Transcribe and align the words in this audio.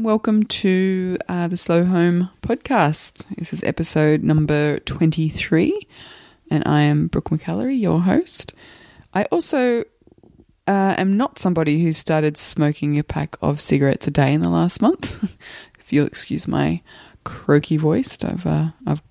Welcome 0.00 0.44
to 0.44 1.18
uh, 1.28 1.48
the 1.48 1.58
Slow 1.58 1.84
Home 1.84 2.30
podcast. 2.40 3.26
This 3.36 3.52
is 3.52 3.62
episode 3.62 4.22
number 4.22 4.78
23, 4.80 5.86
and 6.50 6.62
I 6.66 6.80
am 6.80 7.08
Brooke 7.08 7.28
McAlary, 7.28 7.78
your 7.78 8.00
host. 8.00 8.54
I 9.12 9.24
also 9.24 9.80
uh, 10.66 10.94
am 10.96 11.18
not 11.18 11.38
somebody 11.38 11.82
who 11.82 11.92
started 11.92 12.38
smoking 12.38 12.98
a 12.98 13.04
pack 13.04 13.36
of 13.42 13.60
cigarettes 13.60 14.06
a 14.06 14.10
day 14.10 14.32
in 14.32 14.40
the 14.40 14.48
last 14.48 14.80
month. 14.80 15.22
if 15.78 15.92
you'll 15.92 16.06
excuse 16.06 16.48
my 16.48 16.80
croaky 17.24 17.76
voice, 17.76 18.24
I've 18.24 18.46
uh, 18.46 18.68
I've 18.86 19.02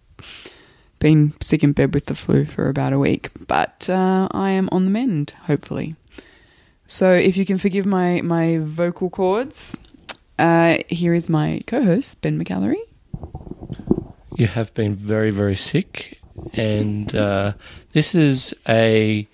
been 0.98 1.36
sick 1.40 1.64
in 1.64 1.74
bed 1.74 1.94
with 1.94 2.08
the 2.08 2.16
flu 2.16 2.46
for 2.46 2.68
about 2.68 2.94
a 2.94 3.00
week, 3.00 3.30
but 3.48 3.88
uh, 3.90 4.28
I 4.32 4.50
am 4.50 4.68
on 4.72 4.86
the 4.86 4.92
mend, 4.92 5.36
hopefully. 5.44 5.96
So 6.88 7.14
if 7.14 7.38
you 7.38 7.46
can 7.46 7.60
forgive 7.60 7.86
my 7.86 8.22
my 8.22 8.58
vocal 8.58 9.12
cords, 9.12 9.78
uh, 10.40 10.78
here 10.88 11.14
is 11.14 11.30
my 11.30 11.62
co-host 11.68 12.22
Ben 12.22 12.44
McAlary. 12.44 12.82
You 14.36 14.48
have 14.48 14.74
been 14.74 14.96
very 14.96 15.32
very 15.32 15.56
sick, 15.56 16.20
and 16.54 17.14
uh, 17.14 17.54
this 17.92 18.16
is 18.16 18.54
a 18.68 19.28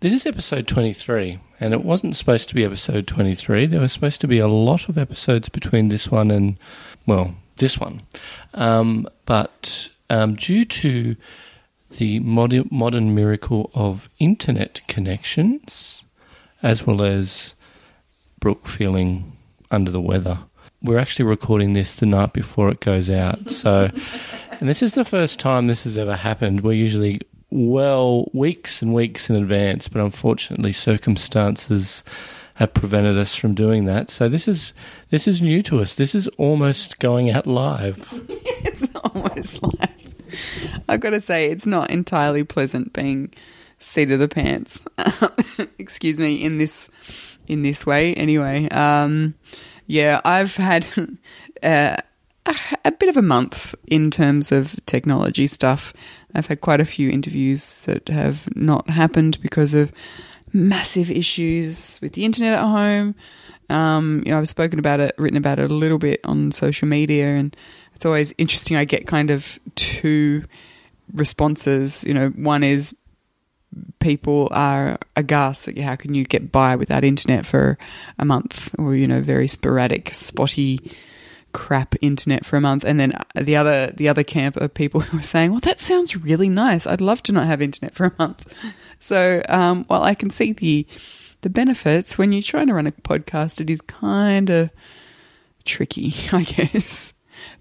this 0.00 0.12
is 0.12 0.26
episode 0.26 0.66
twenty 0.66 0.94
three, 0.94 1.38
and 1.60 1.74
it 1.74 1.84
wasn't 1.84 2.16
supposed 2.16 2.48
to 2.48 2.54
be 2.54 2.64
episode 2.64 3.06
twenty 3.06 3.34
three. 3.34 3.66
There 3.66 3.80
were 3.80 3.88
supposed 3.88 4.20
to 4.22 4.26
be 4.26 4.38
a 4.38 4.48
lot 4.48 4.88
of 4.88 4.96
episodes 4.96 5.50
between 5.50 5.88
this 5.88 6.10
one 6.10 6.30
and 6.30 6.58
well 7.06 7.34
this 7.56 7.78
one, 7.78 8.00
um, 8.54 9.06
but 9.26 9.90
um, 10.08 10.34
due 10.34 10.64
to 10.64 11.16
the 11.98 12.20
modern, 12.20 12.68
modern 12.70 13.14
miracle 13.14 13.70
of 13.74 14.08
internet 14.18 14.80
connections, 14.88 16.04
as 16.62 16.86
well 16.86 17.02
as 17.02 17.54
Brooke 18.40 18.66
feeling 18.66 19.36
under 19.72 19.90
the 19.90 20.00
weather. 20.00 20.38
We're 20.82 20.98
actually 20.98 21.24
recording 21.24 21.72
this 21.72 21.96
the 21.96 22.06
night 22.06 22.32
before 22.32 22.68
it 22.68 22.80
goes 22.80 23.08
out. 23.08 23.50
So, 23.50 23.90
and 24.60 24.68
this 24.68 24.82
is 24.82 24.94
the 24.94 25.04
first 25.04 25.40
time 25.40 25.66
this 25.66 25.84
has 25.84 25.98
ever 25.98 26.16
happened. 26.16 26.60
We're 26.60 26.72
usually 26.72 27.20
well 27.50 28.30
weeks 28.32 28.82
and 28.82 28.94
weeks 28.94 29.28
in 29.28 29.36
advance, 29.36 29.88
but 29.88 30.00
unfortunately, 30.00 30.72
circumstances 30.72 32.02
have 32.54 32.74
prevented 32.74 33.16
us 33.16 33.34
from 33.34 33.54
doing 33.54 33.86
that. 33.86 34.10
So 34.10 34.28
this 34.28 34.46
is 34.46 34.74
this 35.10 35.26
is 35.26 35.40
new 35.40 35.62
to 35.62 35.80
us. 35.80 35.94
This 35.94 36.14
is 36.14 36.28
almost 36.38 36.98
going 36.98 37.30
out 37.30 37.46
live. 37.46 38.08
it's 38.28 38.94
almost 38.96 39.62
live. 39.62 39.88
I've 40.88 41.00
got 41.00 41.10
to 41.10 41.20
say, 41.20 41.50
it's 41.50 41.66
not 41.66 41.90
entirely 41.90 42.44
pleasant 42.44 42.92
being 42.92 43.32
seat 43.78 44.10
of 44.10 44.18
the 44.18 44.28
pants. 44.28 44.80
Excuse 45.78 46.18
me 46.18 46.42
in 46.42 46.58
this 46.58 46.88
in 47.52 47.62
this 47.62 47.86
way. 47.86 48.14
Anyway, 48.14 48.68
um, 48.70 49.34
yeah, 49.86 50.20
I've 50.24 50.56
had 50.56 50.86
uh, 51.62 51.96
a 52.84 52.92
bit 52.92 53.08
of 53.08 53.16
a 53.16 53.22
month 53.22 53.74
in 53.86 54.10
terms 54.10 54.52
of 54.52 54.74
technology 54.86 55.46
stuff. 55.46 55.92
I've 56.34 56.46
had 56.46 56.60
quite 56.60 56.80
a 56.80 56.84
few 56.84 57.10
interviews 57.10 57.84
that 57.84 58.08
have 58.08 58.48
not 58.56 58.88
happened 58.88 59.40
because 59.42 59.74
of 59.74 59.92
massive 60.52 61.10
issues 61.10 61.98
with 62.02 62.14
the 62.14 62.24
internet 62.24 62.54
at 62.54 62.64
home. 62.64 63.14
Um, 63.68 64.22
you 64.24 64.32
know, 64.32 64.38
I've 64.38 64.48
spoken 64.48 64.78
about 64.78 65.00
it, 65.00 65.14
written 65.18 65.36
about 65.36 65.58
it 65.58 65.70
a 65.70 65.74
little 65.74 65.98
bit 65.98 66.20
on 66.24 66.52
social 66.52 66.88
media, 66.88 67.26
and 67.26 67.56
it's 67.94 68.04
always 68.04 68.34
interesting. 68.38 68.76
I 68.76 68.84
get 68.84 69.06
kind 69.06 69.30
of 69.30 69.58
two 69.76 70.44
responses. 71.14 72.04
You 72.04 72.14
know, 72.14 72.28
one 72.30 72.62
is 72.64 72.94
people 74.00 74.48
are 74.50 74.98
aghast 75.16 75.68
at 75.68 75.78
how 75.78 75.96
can 75.96 76.14
you 76.14 76.24
get 76.24 76.52
by 76.52 76.76
without 76.76 77.04
internet 77.04 77.46
for 77.46 77.78
a 78.18 78.24
month? 78.24 78.74
Or 78.78 78.94
you 78.94 79.06
know 79.06 79.20
very 79.20 79.48
sporadic 79.48 80.12
spotty 80.14 80.92
crap 81.52 81.94
internet 82.00 82.44
for 82.44 82.56
a 82.56 82.60
month. 82.60 82.84
And 82.84 82.98
then 82.98 83.12
the 83.34 83.56
other 83.56 83.86
the 83.88 84.08
other 84.08 84.24
camp 84.24 84.56
of 84.56 84.74
people 84.74 85.00
who 85.06 85.18
are 85.18 85.22
saying 85.22 85.50
well 85.50 85.60
that 85.60 85.80
sounds 85.80 86.16
really 86.16 86.48
nice. 86.48 86.86
I'd 86.86 87.00
love 87.00 87.22
to 87.24 87.32
not 87.32 87.46
have 87.46 87.62
internet 87.62 87.94
for 87.94 88.06
a 88.06 88.12
month. 88.18 88.52
So 89.04 89.42
um, 89.48 89.82
while 89.88 90.04
i 90.04 90.14
can 90.14 90.30
see 90.30 90.52
the 90.52 90.86
the 91.40 91.50
benefits 91.50 92.16
when 92.16 92.30
you're 92.30 92.40
trying 92.40 92.68
to 92.68 92.74
run 92.74 92.86
a 92.86 92.92
podcast 92.92 93.60
it 93.60 93.68
is 93.68 93.80
kind 93.80 94.48
of 94.48 94.70
tricky 95.64 96.14
i 96.32 96.44
guess. 96.44 97.12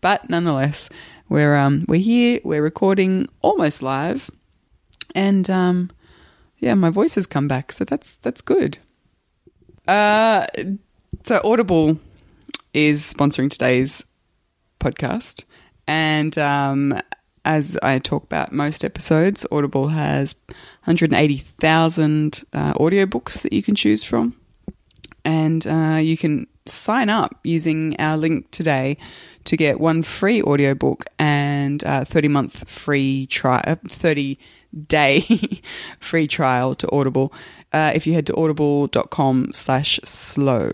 But 0.02 0.30
nonetheless 0.30 0.88
we're 1.30 1.56
um 1.56 1.84
we're 1.88 2.00
here 2.00 2.40
we're 2.44 2.62
recording 2.62 3.28
almost 3.42 3.82
live. 3.82 4.30
And 5.16 5.50
um 5.50 5.90
yeah, 6.62 6.76
my 6.76 6.92
voice 6.92 7.16
has 7.16 7.28
come 7.28 7.48
back, 7.48 7.72
so 7.72 7.84
that's 7.84 8.16
that's 8.18 8.42
good. 8.42 8.78
Uh, 9.88 10.46
so 11.24 11.42
Audible 11.44 12.00
is 12.74 13.02
sponsoring 13.02 13.50
today's 13.50 14.06
podcast, 14.80 15.44
and 15.88 16.38
um, 16.38 17.02
as 17.44 17.78
I 17.82 17.98
talk 17.98 18.24
about 18.24 18.54
most 18.54 18.86
episodes, 18.86 19.46
Audible 19.52 19.88
has 19.88 20.36
180,000 20.86 22.44
uh, 22.54 22.74
audiobooks 22.76 23.42
that 23.42 23.54
you 23.54 23.64
can 23.64 23.74
choose 23.74 24.04
from, 24.04 24.40
and 25.26 25.66
uh, 25.66 25.98
you 26.00 26.16
can 26.16 26.46
sign 26.68 27.10
up 27.10 27.40
using 27.44 27.96
our 28.00 28.18
link 28.18 28.52
today 28.52 28.98
to 29.46 29.58
get 29.58 29.80
one 29.80 30.04
free 30.04 30.44
audiobook 30.44 31.06
and 31.18 31.84
uh, 31.84 32.06
30 32.06 32.28
month 32.28 32.70
free 32.70 33.26
trial, 33.26 33.64
uh, 33.66 33.76
30 33.88 34.38
day 34.88 35.22
free 36.00 36.28
trial 36.28 36.76
to 36.76 36.92
Audible 36.92 37.34
uh, 37.74 37.92
if 37.94 38.06
you 38.06 38.14
head 38.14 38.28
to 38.28 38.36
audible.com 38.36 39.54
slash 39.54 40.00
slow. 40.04 40.72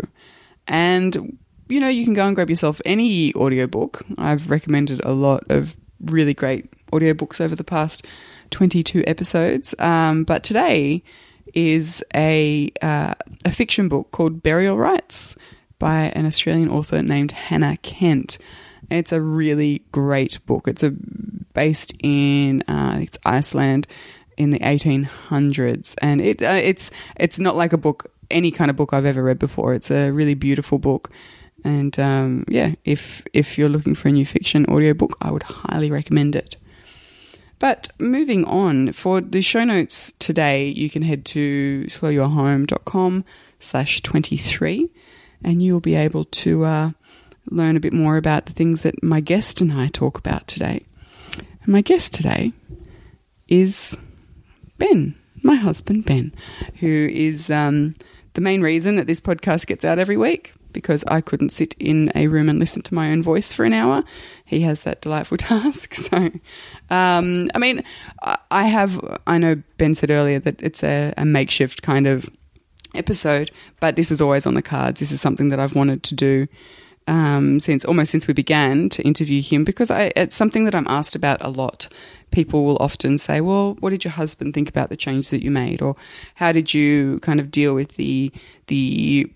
And, 0.68 1.38
you 1.70 1.80
know, 1.80 1.88
you 1.88 2.04
can 2.04 2.14
go 2.14 2.26
and 2.26 2.36
grab 2.36 2.50
yourself 2.50 2.82
any 2.86 3.34
audiobook. 3.36 4.04
I've 4.18 4.50
recommended 4.50 5.02
a 5.04 5.14
lot 5.14 5.46
of 5.50 5.78
really 6.02 6.34
great 6.34 6.70
audiobooks 6.92 7.42
over 7.42 7.56
the 7.56 7.64
past 7.64 8.06
22 8.52 9.04
episodes. 9.08 9.76
Um, 9.80 10.24
but 10.24 10.44
today 10.44 11.04
is 11.54 12.04
a, 12.16 12.72
uh, 12.82 13.14
a 13.46 13.52
fiction 13.52 13.88
book 13.88 14.12
called 14.12 14.44
Burial 14.44 14.78
Rites 14.78 15.36
by 15.80 16.06
an 16.16 16.26
Australian 16.26 16.70
author 16.70 17.02
named 17.02 17.32
Hannah 17.32 17.78
Kent. 17.78 18.38
It's 18.90 19.12
a 19.12 19.22
really 19.22 19.84
great 19.92 20.46
book. 20.46 20.68
It's 20.68 20.84
a 20.84 20.92
based 21.54 21.94
in 22.02 22.64
uh, 22.68 23.00
it's 23.02 23.18
Iceland 23.26 23.88
in 24.38 24.52
the 24.52 24.60
1800s, 24.60 25.96
and 26.02 26.22
it 26.22 26.42
uh, 26.42 26.60
it's 26.62 26.92
it's 27.16 27.40
not 27.40 27.56
like 27.56 27.74
a 27.74 27.78
book 27.78 28.12
any 28.30 28.52
kind 28.52 28.70
of 28.70 28.76
book 28.76 28.94
I've 28.94 29.06
ever 29.06 29.24
read 29.24 29.40
before. 29.40 29.74
It's 29.74 29.92
a 29.92 30.12
really 30.12 30.36
beautiful 30.36 30.80
book, 30.80 31.10
and 31.64 31.98
um, 32.00 32.46
yeah, 32.48 32.76
if 32.86 33.26
if 33.34 33.58
you're 33.58 33.70
looking 33.70 33.96
for 33.96 34.10
a 34.10 34.12
new 34.12 34.26
fiction 34.26 34.66
audiobook, 34.68 35.18
I 35.22 35.32
would 35.32 35.44
highly 35.44 35.92
recommend 35.92 36.36
it. 36.36 36.58
But 37.60 37.90
moving 38.00 38.46
on, 38.46 38.92
for 38.94 39.20
the 39.20 39.42
show 39.42 39.64
notes 39.64 40.14
today, 40.20 40.68
you 40.68 40.90
can 40.92 41.02
head 41.02 41.26
to 41.26 41.86
slowyourhome.com 41.88 43.26
slash 43.60 44.02
23 44.02 44.92
and 45.44 45.62
you'll 45.62 45.80
be 45.80 45.96
able 45.96 46.26
to 46.26 46.66
uh, 46.66 46.92
learn 47.50 47.78
a 47.78 47.82
bit 47.82 47.94
more 47.94 48.18
about 48.18 48.46
the 48.46 48.54
things 48.54 48.84
that 48.84 49.04
my 49.04 49.20
guest 49.20 49.62
and 49.62 49.72
I 49.72 49.88
talk 49.88 50.18
about 50.18 50.48
today. 50.48 50.86
And 51.36 51.68
my 51.68 51.82
guest 51.82 52.14
today 52.14 52.54
is 53.48 53.98
Ben, 54.78 55.16
my 55.44 55.56
husband 55.56 56.06
Ben, 56.06 56.34
who 56.80 57.10
is 57.12 57.50
um, 57.50 57.96
the 58.34 58.42
main 58.42 58.62
reason 58.62 58.96
that 58.98 59.08
this 59.08 59.22
podcast 59.22 59.68
gets 59.68 59.86
out 59.86 60.00
every 60.00 60.18
week 60.18 60.54
because 60.74 61.04
I 61.08 61.22
couldn't 61.22 61.50
sit 61.50 61.74
in 61.80 62.12
a 62.14 62.28
room 62.28 62.50
and 62.50 62.60
listen 62.60 62.84
to 62.84 62.94
my 62.94 63.10
own 63.12 63.24
voice 63.24 63.52
for 63.52 63.66
an 63.66 63.74
hour. 63.74 64.04
He 64.46 64.62
has 64.62 64.84
that 64.84 65.02
delightful 65.02 65.38
task. 65.38 65.94
So, 65.96 66.18
um, 66.90 67.50
I 67.56 67.58
mean, 67.58 67.84
I 68.52 68.66
have, 68.66 69.20
I 69.26 69.38
know 69.38 69.62
Ben 69.78 69.96
said 69.96 70.12
earlier 70.12 70.40
that 70.40 70.62
it's 70.62 70.84
a, 70.84 71.14
a 71.18 71.26
makeshift 71.26 71.82
kind 71.82 72.06
of 72.06 72.30
episode, 72.94 73.52
but 73.80 73.96
this 73.96 74.10
was 74.10 74.22
always 74.22 74.46
on 74.46 74.54
the 74.54 74.62
cards. 74.62 75.00
This 75.00 75.12
is 75.12 75.22
something 75.22 75.50
that 75.50 75.60
I've 75.60 75.76
wanted 75.76 76.04
to 76.04 76.16
do 76.16 76.48
um, 77.08 77.60
since 77.60 77.86
almost 77.86 78.12
since 78.12 78.28
we 78.28 78.34
began 78.34 78.90
to 78.90 79.04
interview 79.04 79.42
him 79.42 79.64
because 79.64 79.90
I, 79.90 80.12
it's 80.16 80.36
something 80.36 80.66
that 80.66 80.76
I'm 80.76 80.88
asked 80.88 81.16
about 81.16 81.42
a 81.42 81.50
lot. 81.50 81.88
People 82.32 82.66
will 82.66 82.78
often 82.78 83.18
say, 83.18 83.40
"Well, 83.40 83.76
what 83.80 83.92
did 83.92 84.04
your 84.04 84.12
husband 84.12 84.54
think 84.54 84.68
about 84.70 84.90
the 84.90 84.98
changes 84.98 85.32
that 85.32 85.44
you 85.44 85.50
made, 85.50 85.82
or 85.82 85.96
how 86.36 86.52
did 86.52 86.74
you 86.74 87.20
kind 87.22 87.40
of 87.40 87.50
deal 87.50 87.74
with 87.74 87.96
the 87.96 88.32
the 88.68 89.32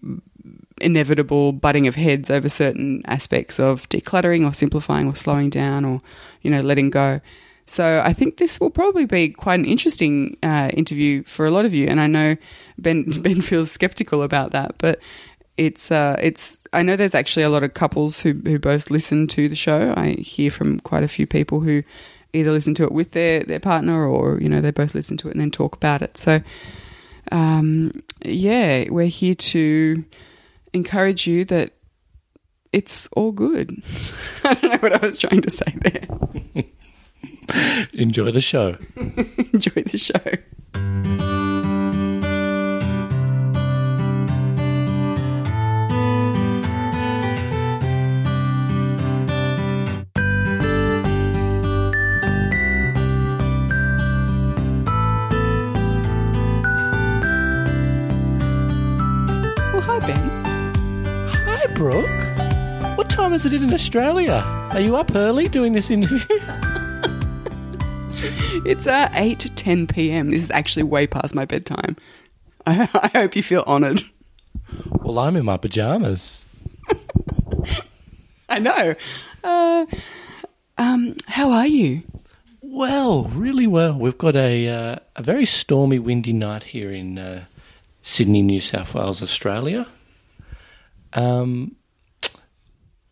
inevitable 0.81 1.53
butting 1.53 1.88
of 1.88 1.95
heads 1.95 2.29
over 2.29 2.50
certain 2.50 3.03
aspects 3.06 3.59
of 3.59 3.88
decluttering 3.89 4.45
or 4.45 4.53
simplifying 4.53 5.07
or 5.07 5.15
slowing 5.15 5.50
down 5.50 5.85
or 5.85 6.01
you 6.41 6.51
know 6.51 6.62
letting 6.62 6.89
go?" 6.89 7.21
So 7.65 8.01
I 8.03 8.12
think 8.12 8.35
this 8.35 8.59
will 8.59 8.69
probably 8.69 9.06
be 9.06 9.29
quite 9.29 9.59
an 9.59 9.65
interesting 9.65 10.35
uh, 10.44 10.69
interview 10.74 11.24
for 11.24 11.45
a 11.45 11.51
lot 11.51 11.63
of 11.63 11.74
you, 11.74 11.88
and 11.88 12.01
I 12.01 12.07
know 12.07 12.35
Ben 12.77 13.06
Ben 13.21 13.39
feels 13.39 13.71
skeptical 13.71 14.24
about 14.24 14.51
that, 14.51 14.75
but 14.77 15.00
it's 15.62 15.92
uh, 15.92 16.18
it's 16.19 16.60
I 16.74 16.81
know 16.81 16.96
there's 16.96 17.13
actually 17.13 17.44
a 17.44 17.50
lot 17.50 17.62
of 17.62 17.75
couples 17.75 18.19
who 18.19 18.34
who 18.34 18.58
both 18.58 18.90
listen 18.90 19.28
to 19.28 19.48
the 19.48 19.56
show. 19.56 19.94
I 19.96 20.13
hear 20.13 20.50
from 20.50 20.80
quite 20.80 21.04
a 21.04 21.08
few 21.08 21.28
people 21.28 21.60
who 21.60 21.84
either 22.34 22.52
listen 22.52 22.74
to 22.75 22.84
it 22.84 22.92
with 22.92 23.12
their 23.12 23.42
their 23.42 23.60
partner 23.60 24.04
or 24.04 24.42
you 24.42 24.50
know 24.50 24.60
they 24.60 24.72
both 24.72 24.96
listen 24.96 25.18
to 25.18 25.28
it 25.28 25.31
and 25.31 25.42
then 25.42 25.52
talk 25.52 25.75
about 25.75 26.02
it. 26.02 26.18
So 26.18 26.42
um, 27.31 27.92
yeah, 28.25 28.90
we're 28.90 29.06
here 29.06 29.36
to 29.36 30.04
encourage 30.74 31.28
you 31.28 31.46
that 31.46 31.74
it's 32.74 33.08
all 33.12 33.31
good. 33.31 33.84
I 34.44 34.56
don't 34.56 34.72
know 34.72 34.78
what 34.78 35.04
I 35.04 35.06
was 35.06 35.19
trying 35.19 35.42
to 35.42 35.50
say 35.52 35.75
there. 35.81 36.66
Enjoy 37.94 38.31
the 38.31 38.42
show. 38.42 38.78
Enjoy 39.54 39.84
the 39.84 39.98
show. 40.00 41.40
Time 63.31 63.36
is 63.38 63.45
it 63.45 63.54
in 63.54 63.74
Australia? 63.74 64.44
Are 64.74 64.81
you 64.81 64.98
up 64.98 65.16
early 65.16 65.48
doing 65.48 65.74
this 65.74 65.89
interview? 65.89 66.19
It's 68.63 68.86
uh, 68.86 69.10
8 69.13 69.39
to 69.39 69.50
10 69.50 69.88
p.m. 69.88 70.30
This 70.30 70.44
is 70.44 70.51
actually 70.51 70.83
way 70.83 71.07
past 71.07 71.33
my 71.33 71.45
bedtime. 71.45 71.95
I, 72.68 72.88
I 72.94 73.07
hope 73.18 73.36
you 73.36 73.42
feel 73.42 73.63
honoured. 73.66 74.04
well, 75.01 75.18
I'm 75.18 75.36
in 75.36 75.45
my 75.45 75.57
pajamas. 75.57 76.45
I 78.50 78.60
know. 78.60 78.94
Uh, 79.44 79.86
um, 80.77 81.16
how 81.25 81.50
are 81.51 81.66
you? 81.66 82.04
Well, 82.62 83.24
really 83.30 83.66
well. 83.66 83.98
We've 83.98 84.18
got 84.18 84.36
a 84.36 84.68
uh, 84.68 84.95
a 85.16 85.24
very 85.24 85.45
stormy, 85.45 85.98
windy 85.98 86.34
night 86.34 86.63
here 86.63 86.92
in 86.92 87.18
uh, 87.18 87.45
Sydney, 88.04 88.44
New 88.44 88.62
South 88.62 88.94
Wales, 88.94 89.24
Australia. 89.24 89.88
Um, 91.13 91.77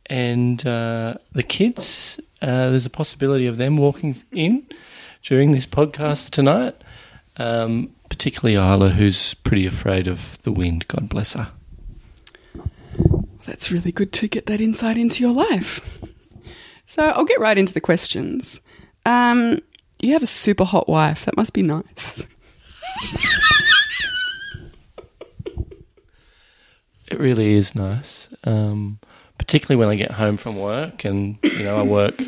and 0.09 0.65
uh, 0.65 1.15
the 1.31 1.43
kids, 1.43 2.19
uh, 2.41 2.69
there's 2.69 2.85
a 2.85 2.89
possibility 2.89 3.45
of 3.45 3.57
them 3.57 3.77
walking 3.77 4.15
in 4.31 4.67
during 5.23 5.51
this 5.51 5.65
podcast 5.65 6.31
tonight. 6.31 6.75
Um, 7.37 7.95
particularly 8.09 8.55
Isla, 8.55 8.89
who's 8.89 9.33
pretty 9.35 9.65
afraid 9.65 10.07
of 10.07 10.41
the 10.43 10.51
wind. 10.51 10.87
God 10.87 11.07
bless 11.07 11.33
her. 11.33 11.51
That's 13.45 13.71
really 13.71 13.91
good 13.91 14.11
to 14.13 14.27
get 14.27 14.47
that 14.47 14.59
insight 14.59 14.97
into 14.97 15.23
your 15.23 15.31
life. 15.31 15.99
So 16.85 17.03
I'll 17.03 17.23
get 17.23 17.39
right 17.39 17.57
into 17.57 17.73
the 17.73 17.81
questions. 17.81 18.61
Um, 19.05 19.59
you 19.99 20.13
have 20.13 20.23
a 20.23 20.27
super 20.27 20.65
hot 20.65 20.89
wife. 20.89 21.25
That 21.25 21.37
must 21.37 21.53
be 21.53 21.61
nice. 21.61 22.25
It 27.07 27.19
really 27.19 27.53
is 27.55 27.73
nice, 27.73 28.27
um, 28.43 28.99
particularly 29.39 29.79
when 29.79 29.89
I 29.89 29.95
get 29.95 30.11
home 30.11 30.37
from 30.37 30.59
work, 30.59 31.03
and 31.03 31.39
you 31.41 31.63
know 31.63 31.79
I 31.79 31.83
work 31.83 32.21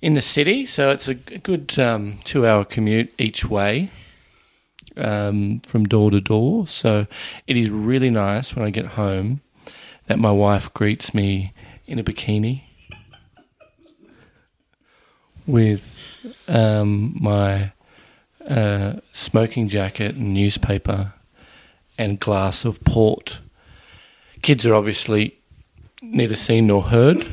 in 0.00 0.14
the 0.14 0.22
city, 0.22 0.64
so 0.64 0.88
it's 0.88 1.08
a 1.08 1.14
good 1.14 1.78
um, 1.78 2.18
two-hour 2.24 2.64
commute 2.64 3.12
each 3.18 3.44
way 3.44 3.90
um, 4.96 5.60
from 5.60 5.84
door 5.84 6.10
to 6.10 6.20
door. 6.20 6.66
So 6.68 7.06
it 7.46 7.56
is 7.56 7.68
really 7.70 8.10
nice 8.10 8.54
when 8.54 8.66
I 8.66 8.70
get 8.70 8.86
home 8.86 9.40
that 10.06 10.18
my 10.18 10.30
wife 10.30 10.72
greets 10.74 11.14
me 11.14 11.52
in 11.86 11.98
a 11.98 12.04
bikini 12.04 12.62
with 15.46 16.34
um, 16.48 17.16
my 17.20 17.72
uh, 18.48 18.94
smoking 19.12 19.68
jacket 19.68 20.14
and 20.14 20.34
newspaper 20.34 21.14
and 21.96 22.20
glass 22.20 22.64
of 22.64 22.82
port. 22.84 23.40
Kids 24.42 24.66
are 24.66 24.74
obviously 24.74 25.38
neither 26.12 26.36
seen 26.36 26.66
nor 26.66 26.82
heard. 26.82 27.24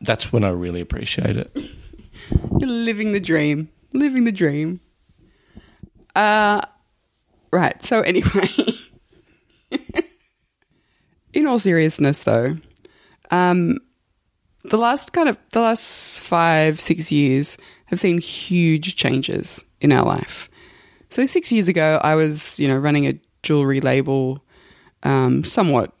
That's 0.00 0.32
when 0.32 0.44
I 0.44 0.50
really 0.50 0.80
appreciate 0.80 1.36
it. 1.36 1.56
Living 2.60 3.12
the 3.12 3.20
dream. 3.20 3.68
Living 3.92 4.24
the 4.24 4.32
dream. 4.32 4.80
Uh, 6.14 6.60
right. 7.52 7.82
So 7.82 8.00
anyway, 8.02 8.48
in 11.32 11.46
all 11.46 11.58
seriousness, 11.58 12.24
though, 12.24 12.56
um, 13.30 13.78
the 14.64 14.76
last 14.76 15.12
kind 15.12 15.28
of 15.28 15.38
the 15.52 15.60
last 15.60 16.20
five 16.20 16.80
six 16.80 17.10
years 17.10 17.56
have 17.86 18.00
seen 18.00 18.18
huge 18.18 18.96
changes 18.96 19.64
in 19.80 19.92
our 19.92 20.04
life. 20.04 20.48
So 21.10 21.24
six 21.24 21.52
years 21.52 21.68
ago, 21.68 22.00
I 22.02 22.14
was 22.14 22.58
you 22.60 22.68
know 22.68 22.76
running 22.76 23.06
a 23.06 23.18
jewelry 23.42 23.80
label, 23.80 24.44
um, 25.02 25.44
somewhat 25.44 25.92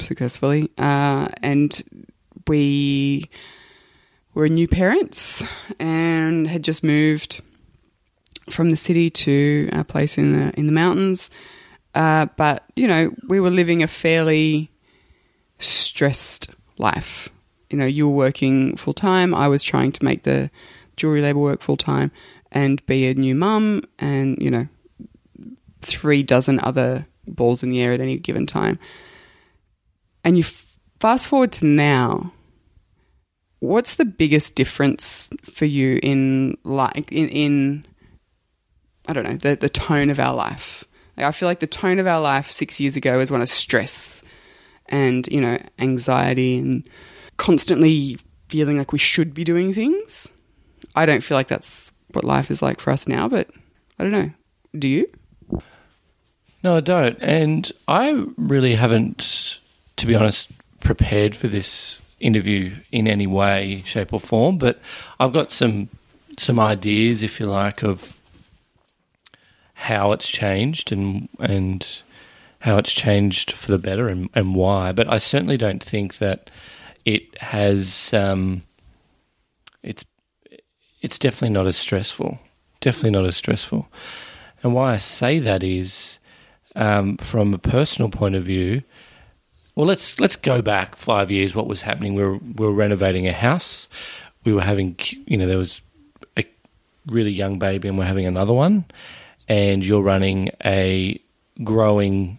successfully, 0.00 0.70
uh, 0.78 1.28
and 1.42 1.82
we 2.46 3.28
were 4.34 4.48
new 4.48 4.68
parents 4.68 5.42
and 5.78 6.46
had 6.46 6.62
just 6.62 6.84
moved 6.84 7.42
from 8.50 8.70
the 8.70 8.76
city 8.76 9.10
to 9.10 9.68
a 9.72 9.84
place 9.84 10.16
in 10.16 10.32
the 10.32 10.58
in 10.58 10.66
the 10.66 10.72
mountains. 10.72 11.30
Uh, 11.94 12.26
but 12.36 12.64
you 12.76 12.86
know, 12.86 13.12
we 13.28 13.40
were 13.40 13.50
living 13.50 13.82
a 13.82 13.86
fairly 13.88 14.70
stressed 15.58 16.50
life. 16.78 17.28
You 17.70 17.78
know, 17.78 17.86
you 17.86 18.08
were 18.08 18.14
working 18.14 18.76
full 18.76 18.94
time. 18.94 19.34
I 19.34 19.48
was 19.48 19.62
trying 19.62 19.92
to 19.92 20.04
make 20.04 20.22
the 20.22 20.50
jewelry 20.96 21.20
label 21.20 21.42
work 21.42 21.60
full 21.60 21.76
time 21.76 22.10
and 22.50 22.84
be 22.86 23.08
a 23.08 23.14
new 23.14 23.34
mum, 23.34 23.82
and 23.98 24.40
you 24.40 24.50
know, 24.50 24.68
three 25.82 26.22
dozen 26.22 26.60
other 26.60 27.06
balls 27.28 27.62
in 27.62 27.70
the 27.70 27.80
air 27.80 27.92
at 27.92 28.00
any 28.00 28.16
given 28.16 28.46
time. 28.46 28.78
And 30.24 30.36
you 30.36 30.42
f- 30.42 30.78
fast 31.00 31.26
forward 31.26 31.52
to 31.52 31.66
now. 31.66 32.32
What's 33.60 33.96
the 33.96 34.04
biggest 34.04 34.54
difference 34.54 35.30
for 35.42 35.64
you 35.64 35.98
in 36.02 36.56
like 36.64 37.10
in, 37.10 37.28
in 37.28 37.86
I 39.08 39.12
don't 39.12 39.24
know 39.24 39.36
the 39.36 39.56
the 39.56 39.68
tone 39.68 40.10
of 40.10 40.20
our 40.20 40.34
life? 40.34 40.84
Like, 41.16 41.26
I 41.26 41.32
feel 41.32 41.48
like 41.48 41.60
the 41.60 41.66
tone 41.66 41.98
of 41.98 42.06
our 42.06 42.20
life 42.20 42.50
six 42.50 42.78
years 42.78 42.96
ago 42.96 43.18
was 43.18 43.32
one 43.32 43.42
of 43.42 43.48
stress 43.48 44.22
and 44.86 45.26
you 45.28 45.40
know 45.40 45.58
anxiety 45.78 46.58
and 46.58 46.88
constantly 47.36 48.16
feeling 48.48 48.78
like 48.78 48.92
we 48.92 48.98
should 48.98 49.34
be 49.34 49.44
doing 49.44 49.74
things. 49.74 50.28
I 50.94 51.06
don't 51.06 51.22
feel 51.22 51.36
like 51.36 51.48
that's 51.48 51.90
what 52.12 52.24
life 52.24 52.50
is 52.50 52.62
like 52.62 52.80
for 52.80 52.90
us 52.90 53.06
now, 53.06 53.28
but 53.28 53.48
I 53.98 54.04
don't 54.04 54.12
know. 54.12 54.30
Do 54.78 54.88
you? 54.88 55.06
No, 56.62 56.76
I 56.76 56.80
don't. 56.80 57.16
And 57.20 57.70
I 57.86 58.24
really 58.36 58.74
haven't, 58.74 59.60
to 59.96 60.06
be 60.06 60.14
honest, 60.14 60.48
prepared 60.80 61.36
for 61.36 61.48
this 61.48 62.00
interview 62.20 62.74
in 62.90 63.06
any 63.06 63.26
way, 63.26 63.82
shape, 63.86 64.12
or 64.12 64.20
form. 64.20 64.58
But 64.58 64.78
I've 65.20 65.32
got 65.32 65.52
some 65.52 65.88
some 66.36 66.60
ideas, 66.60 67.22
if 67.22 67.40
you 67.40 67.46
like, 67.46 67.82
of 67.82 68.16
how 69.74 70.12
it's 70.12 70.28
changed 70.28 70.90
and 70.90 71.28
and 71.38 71.86
how 72.60 72.76
it's 72.78 72.92
changed 72.92 73.52
for 73.52 73.70
the 73.70 73.78
better 73.78 74.08
and, 74.08 74.28
and 74.34 74.54
why. 74.54 74.90
But 74.92 75.08
I 75.08 75.18
certainly 75.18 75.56
don't 75.56 75.82
think 75.82 76.18
that 76.18 76.50
it 77.04 77.40
has. 77.40 78.12
Um, 78.12 78.64
it's 79.82 80.04
it's 81.00 81.18
definitely 81.18 81.54
not 81.54 81.66
as 81.66 81.76
stressful. 81.76 82.40
Definitely 82.80 83.12
not 83.12 83.26
as 83.26 83.36
stressful. 83.36 83.88
And 84.62 84.74
why 84.74 84.94
I 84.94 84.98
say 84.98 85.38
that 85.38 85.62
is, 85.62 86.18
um, 86.76 87.16
from 87.18 87.54
a 87.54 87.58
personal 87.58 88.10
point 88.10 88.34
of 88.34 88.44
view. 88.44 88.82
Well, 89.74 89.86
let's 89.86 90.18
let's 90.18 90.36
go 90.36 90.60
back 90.60 90.96
five 90.96 91.30
years. 91.30 91.54
What 91.54 91.68
was 91.68 91.82
happening? 91.82 92.14
We 92.14 92.22
were 92.22 92.38
we 92.38 92.66
were 92.66 92.72
renovating 92.72 93.28
a 93.28 93.32
house. 93.32 93.88
We 94.44 94.52
were 94.52 94.62
having, 94.62 94.96
you 95.26 95.36
know, 95.36 95.46
there 95.46 95.58
was 95.58 95.82
a 96.36 96.44
really 97.06 97.30
young 97.30 97.58
baby, 97.58 97.88
and 97.88 97.98
we're 97.98 98.04
having 98.04 98.26
another 98.26 98.52
one. 98.52 98.86
And 99.46 99.84
you're 99.84 100.02
running 100.02 100.50
a 100.64 101.20
growing 101.62 102.38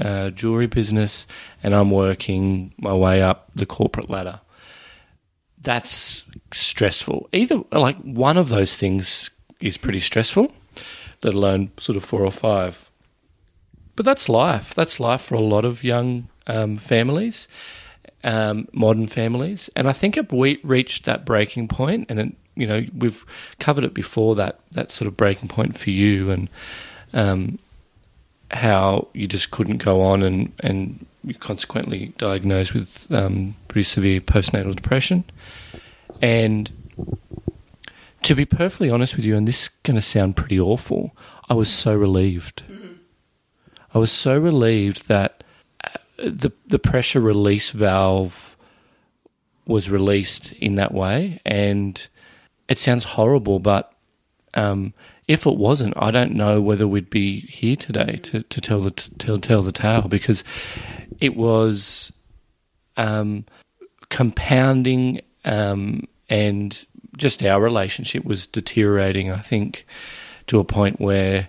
uh, 0.00 0.30
jewelry 0.30 0.66
business, 0.66 1.26
and 1.62 1.74
I'm 1.74 1.90
working 1.90 2.74
my 2.78 2.94
way 2.94 3.22
up 3.22 3.50
the 3.54 3.66
corporate 3.66 4.10
ladder. 4.10 4.40
That's 5.60 6.24
stressful. 6.52 7.28
Either 7.32 7.62
like 7.70 7.96
one 7.98 8.36
of 8.36 8.48
those 8.48 8.76
things 8.76 9.30
is 9.60 9.76
pretty 9.76 10.00
stressful, 10.00 10.52
let 11.22 11.34
alone 11.34 11.70
sort 11.78 11.96
of 11.96 12.04
four 12.04 12.24
or 12.24 12.32
five. 12.32 12.90
But 14.02 14.10
that's 14.10 14.28
life. 14.28 14.74
That's 14.74 14.98
life 14.98 15.20
for 15.20 15.36
a 15.36 15.40
lot 15.40 15.64
of 15.64 15.84
young 15.84 16.26
um, 16.48 16.76
families, 16.76 17.46
um, 18.24 18.66
modern 18.72 19.06
families. 19.06 19.70
And 19.76 19.88
I 19.88 19.92
think 19.92 20.18
we 20.32 20.58
reached 20.64 21.04
that 21.04 21.24
breaking 21.24 21.68
point, 21.68 22.06
and 22.08 22.18
it, 22.18 22.32
you 22.56 22.66
know 22.66 22.84
we've 22.98 23.24
covered 23.60 23.84
it 23.84 23.94
before 23.94 24.34
that 24.34 24.58
that 24.72 24.90
sort 24.90 25.06
of 25.06 25.16
breaking 25.16 25.50
point 25.50 25.78
for 25.78 25.90
you, 25.90 26.32
and 26.32 26.48
um, 27.12 27.58
how 28.50 29.06
you 29.12 29.28
just 29.28 29.52
couldn't 29.52 29.76
go 29.76 30.02
on, 30.02 30.24
and 30.24 30.52
and 30.58 31.06
you're 31.22 31.38
consequently 31.38 32.12
diagnosed 32.18 32.74
with 32.74 33.08
um, 33.12 33.54
pretty 33.68 33.84
severe 33.84 34.20
postnatal 34.20 34.74
depression. 34.74 35.22
And 36.20 36.72
to 38.24 38.34
be 38.34 38.46
perfectly 38.46 38.90
honest 38.90 39.14
with 39.14 39.24
you, 39.24 39.36
and 39.36 39.46
this 39.46 39.62
is 39.62 39.68
going 39.84 39.94
to 39.94 40.02
sound 40.02 40.34
pretty 40.34 40.58
awful, 40.58 41.14
I 41.48 41.54
was 41.54 41.68
so 41.68 41.94
relieved. 41.94 42.64
I 43.94 43.98
was 43.98 44.10
so 44.10 44.38
relieved 44.38 45.08
that 45.08 45.44
uh, 45.84 45.90
the 46.18 46.52
the 46.66 46.78
pressure 46.78 47.20
release 47.20 47.70
valve 47.70 48.56
was 49.66 49.90
released 49.90 50.52
in 50.54 50.74
that 50.76 50.92
way, 50.92 51.40
and 51.44 52.06
it 52.68 52.78
sounds 52.78 53.04
horrible, 53.04 53.58
but 53.58 53.92
um, 54.54 54.92
if 55.28 55.46
it 55.46 55.56
wasn't, 55.56 55.94
I 55.96 56.10
don't 56.10 56.34
know 56.34 56.60
whether 56.60 56.86
we'd 56.86 57.10
be 57.10 57.40
here 57.40 57.76
today 57.76 58.18
to, 58.24 58.42
to 58.42 58.60
tell 58.60 58.80
the 58.80 58.90
to 58.90 59.38
tell 59.38 59.62
the 59.62 59.72
tale 59.72 60.08
because 60.08 60.44
it 61.20 61.36
was 61.36 62.12
um, 62.96 63.44
compounding 64.08 65.20
um, 65.44 66.06
and 66.28 66.84
just 67.16 67.42
our 67.42 67.60
relationship 67.60 68.24
was 68.24 68.46
deteriorating. 68.46 69.30
I 69.30 69.40
think 69.40 69.86
to 70.48 70.58
a 70.58 70.64
point 70.64 71.00
where 71.00 71.48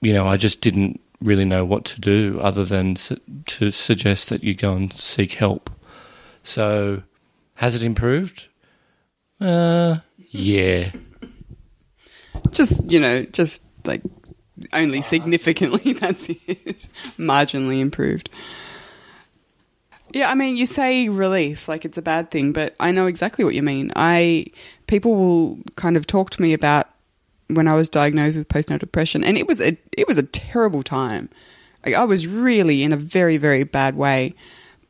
you 0.00 0.12
know 0.12 0.26
I 0.26 0.36
just 0.36 0.60
didn't 0.60 1.00
really 1.22 1.44
know 1.44 1.64
what 1.64 1.84
to 1.86 2.00
do 2.00 2.38
other 2.40 2.64
than 2.64 2.96
su- 2.96 3.20
to 3.46 3.70
suggest 3.70 4.28
that 4.28 4.42
you 4.42 4.54
go 4.54 4.74
and 4.74 4.92
seek 4.92 5.34
help. 5.34 5.70
So, 6.42 7.02
has 7.54 7.74
it 7.74 7.82
improved? 7.82 8.46
Uh, 9.40 9.98
yeah. 10.30 10.92
Just, 12.50 12.90
you 12.90 13.00
know, 13.00 13.24
just 13.24 13.62
like 13.84 14.02
only 14.72 15.02
significantly, 15.02 15.92
that's 16.00 16.28
it. 16.28 16.88
Marginally 17.18 17.80
improved. 17.80 18.28
Yeah, 20.12 20.30
I 20.30 20.34
mean, 20.34 20.56
you 20.56 20.66
say 20.66 21.08
relief 21.08 21.68
like 21.68 21.84
it's 21.84 21.96
a 21.96 22.02
bad 22.02 22.30
thing, 22.30 22.52
but 22.52 22.74
I 22.78 22.90
know 22.90 23.06
exactly 23.06 23.44
what 23.44 23.54
you 23.54 23.62
mean. 23.62 23.90
I 23.96 24.46
people 24.86 25.14
will 25.14 25.58
kind 25.76 25.96
of 25.96 26.06
talk 26.06 26.30
to 26.30 26.42
me 26.42 26.52
about 26.52 26.88
when 27.54 27.68
I 27.68 27.74
was 27.74 27.88
diagnosed 27.88 28.36
with 28.36 28.48
postnatal 28.48 28.80
depression, 28.80 29.24
and 29.24 29.36
it 29.36 29.46
was 29.46 29.60
a 29.60 29.76
it 29.96 30.06
was 30.08 30.18
a 30.18 30.22
terrible 30.22 30.82
time. 30.82 31.28
Like, 31.84 31.94
I 31.94 32.04
was 32.04 32.26
really 32.26 32.82
in 32.82 32.92
a 32.92 32.96
very 32.96 33.36
very 33.36 33.64
bad 33.64 33.96
way, 33.96 34.34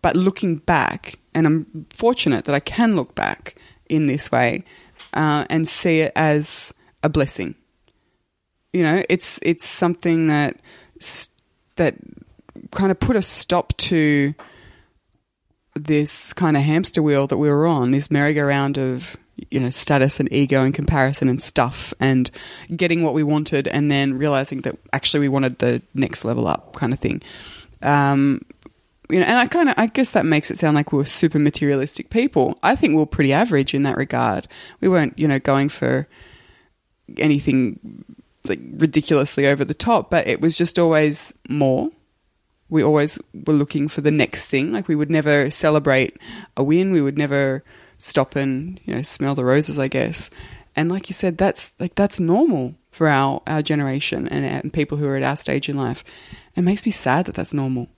but 0.02 0.16
looking 0.16 0.56
back, 0.56 1.18
and 1.34 1.46
I'm 1.46 1.86
fortunate 1.90 2.44
that 2.44 2.54
I 2.54 2.60
can 2.60 2.96
look 2.96 3.14
back 3.14 3.56
in 3.88 4.06
this 4.06 4.30
way 4.30 4.64
uh, 5.14 5.44
and 5.50 5.66
see 5.66 6.00
it 6.00 6.12
as 6.16 6.74
a 7.02 7.08
blessing. 7.08 7.54
You 8.72 8.82
know, 8.82 9.02
it's 9.08 9.38
it's 9.42 9.66
something 9.66 10.28
that 10.28 10.56
that 11.76 11.96
kind 12.70 12.90
of 12.90 13.00
put 13.00 13.16
a 13.16 13.22
stop 13.22 13.76
to 13.76 14.34
this 15.74 16.32
kind 16.32 16.56
of 16.56 16.62
hamster 16.62 17.02
wheel 17.02 17.26
that 17.26 17.38
we 17.38 17.48
were 17.48 17.66
on, 17.66 17.90
this 17.92 18.10
merry-go-round 18.10 18.78
of 18.78 19.16
you 19.50 19.60
know 19.60 19.70
status 19.70 20.20
and 20.20 20.32
ego 20.32 20.62
and 20.62 20.74
comparison 20.74 21.28
and 21.28 21.40
stuff, 21.40 21.94
and 22.00 22.30
getting 22.74 23.02
what 23.02 23.14
we 23.14 23.22
wanted, 23.22 23.68
and 23.68 23.90
then 23.90 24.18
realizing 24.18 24.62
that 24.62 24.78
actually 24.92 25.20
we 25.20 25.28
wanted 25.28 25.58
the 25.58 25.82
next 25.94 26.24
level 26.24 26.46
up 26.46 26.74
kind 26.74 26.92
of 26.92 26.98
thing. 26.98 27.22
Um, 27.82 28.42
you 29.12 29.20
know, 29.20 29.26
and 29.26 29.36
I 29.36 29.46
kind 29.46 29.68
of, 29.68 29.74
I 29.76 29.88
guess 29.88 30.10
that 30.10 30.24
makes 30.24 30.50
it 30.50 30.58
sound 30.58 30.74
like 30.74 30.92
we 30.92 30.98
were 30.98 31.04
super 31.04 31.38
materialistic 31.38 32.08
people. 32.08 32.58
I 32.62 32.76
think 32.76 32.92
we 32.92 32.96
we're 32.96 33.06
pretty 33.06 33.32
average 33.32 33.74
in 33.74 33.82
that 33.82 33.96
regard. 33.96 34.48
We 34.80 34.88
weren't, 34.88 35.18
you 35.18 35.28
know, 35.28 35.38
going 35.38 35.68
for 35.68 36.08
anything 37.18 38.04
like 38.44 38.60
ridiculously 38.76 39.46
over 39.46 39.64
the 39.64 39.74
top, 39.74 40.10
but 40.10 40.26
it 40.26 40.40
was 40.40 40.56
just 40.56 40.78
always 40.78 41.34
more. 41.48 41.90
We 42.70 42.82
always 42.82 43.18
were 43.34 43.52
looking 43.52 43.86
for 43.86 44.00
the 44.00 44.10
next 44.10 44.46
thing. 44.48 44.72
Like 44.72 44.88
we 44.88 44.96
would 44.96 45.10
never 45.10 45.50
celebrate 45.50 46.16
a 46.56 46.62
win. 46.62 46.92
We 46.92 47.02
would 47.02 47.18
never 47.18 47.62
stop 48.02 48.34
and 48.34 48.80
you 48.84 48.94
know 48.94 49.02
smell 49.02 49.34
the 49.34 49.44
roses, 49.44 49.78
I 49.78 49.88
guess. 49.88 50.28
And 50.74 50.90
like 50.90 51.08
you 51.08 51.14
said, 51.14 51.38
that's 51.38 51.74
like 51.78 51.94
that's 51.94 52.18
normal 52.18 52.74
for 52.90 53.08
our 53.08 53.42
our 53.46 53.62
generation 53.62 54.28
and, 54.28 54.44
and 54.44 54.72
people 54.72 54.98
who 54.98 55.06
are 55.06 55.16
at 55.16 55.22
our 55.22 55.36
stage 55.36 55.68
in 55.68 55.76
life. 55.76 56.04
It 56.56 56.62
makes 56.62 56.84
me 56.84 56.92
sad 56.92 57.26
that 57.26 57.34
that's 57.34 57.54
normal. 57.54 57.88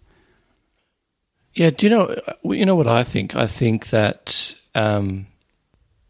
Yeah, 1.55 1.71
do 1.71 1.87
you 1.87 1.91
know? 1.91 2.17
You 2.45 2.67
know 2.67 2.77
what 2.77 2.89
I 2.89 3.05
think? 3.05 3.35
I 3.37 3.47
think 3.47 3.91
that 3.91 4.55
um, 4.75 5.27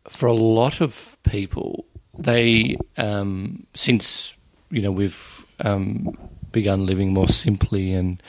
for 0.08 0.26
a 0.26 0.32
lot 0.32 0.80
of 0.80 1.18
people, 1.22 1.86
they 2.18 2.76
um, 2.96 3.66
since 3.74 4.34
you 4.70 4.82
know 4.82 4.90
we've 4.90 5.44
um, 5.60 6.16
begun 6.50 6.86
living 6.86 7.12
more 7.12 7.28
simply 7.28 7.92
and 7.92 8.22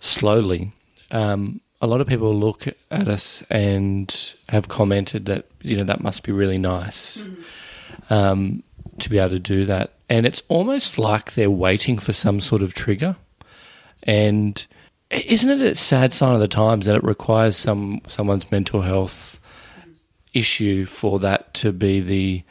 slowly, 0.00 0.72
um, 1.12 1.60
a 1.82 1.86
lot 1.86 2.00
of 2.00 2.06
people 2.06 2.32
look 2.34 2.68
at 2.68 3.08
us 3.08 3.42
and 3.50 4.34
have 4.48 4.68
commented 4.68 5.26
that 5.26 5.46
you 5.60 5.76
know 5.76 5.84
that 5.84 6.00
must 6.00 6.22
be 6.22 6.30
really 6.30 6.56
nice 6.56 7.26
mm-hmm. 8.08 8.60
to 8.98 9.10
be 9.10 9.18
able 9.18 9.30
to 9.30 9.40
do 9.40 9.66
that, 9.66 9.92
and 10.08 10.24
it's 10.24 10.44
almost 10.48 10.96
like 10.96 11.34
they're 11.34 11.50
waiting 11.50 11.98
for 11.98 12.12
some 12.12 12.40
sort 12.40 12.62
of 12.62 12.72
trigger, 12.72 13.16
and 14.04 14.64
isn't 15.10 15.50
it 15.50 15.62
a 15.62 15.74
sad 15.74 16.12
sign 16.12 16.34
of 16.34 16.40
the 16.40 16.48
times 16.48 16.86
that 16.86 16.94
it 16.94 17.04
requires 17.04 17.56
some 17.56 18.00
someone's 18.06 18.50
mental 18.50 18.82
health 18.82 19.40
issue 20.32 20.86
for 20.86 21.18
that 21.18 21.52
to 21.52 21.72
be 21.72 22.00
the 22.00 22.42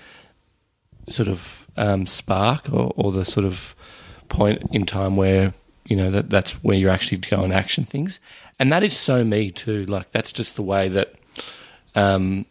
sort 1.10 1.28
of 1.28 1.66
um, 1.78 2.06
spark 2.06 2.72
or, 2.72 2.94
or, 2.96 3.12
the 3.12 3.26
sort 3.26 3.46
of 3.46 3.74
point 4.30 4.62
in 4.72 4.86
time 4.86 5.16
where 5.16 5.54
you 5.86 5.96
know 5.96 6.12
that 6.12 6.30
that's 6.30 6.52
where 6.64 6.78
you 6.78 6.90
actually 6.90 7.18
go 7.18 7.44
and 7.44 7.54
action 7.54 7.86
things, 7.86 8.20
and 8.62 8.72
that 8.72 8.84
is 8.84 8.96
so 8.96 9.24
me 9.26 9.52
too. 9.52 9.84
Like 9.86 10.12
that's 10.12 10.32
just 10.32 10.56
the 10.56 10.64
way 10.64 10.88
that 10.90 11.16
um, 11.96 12.46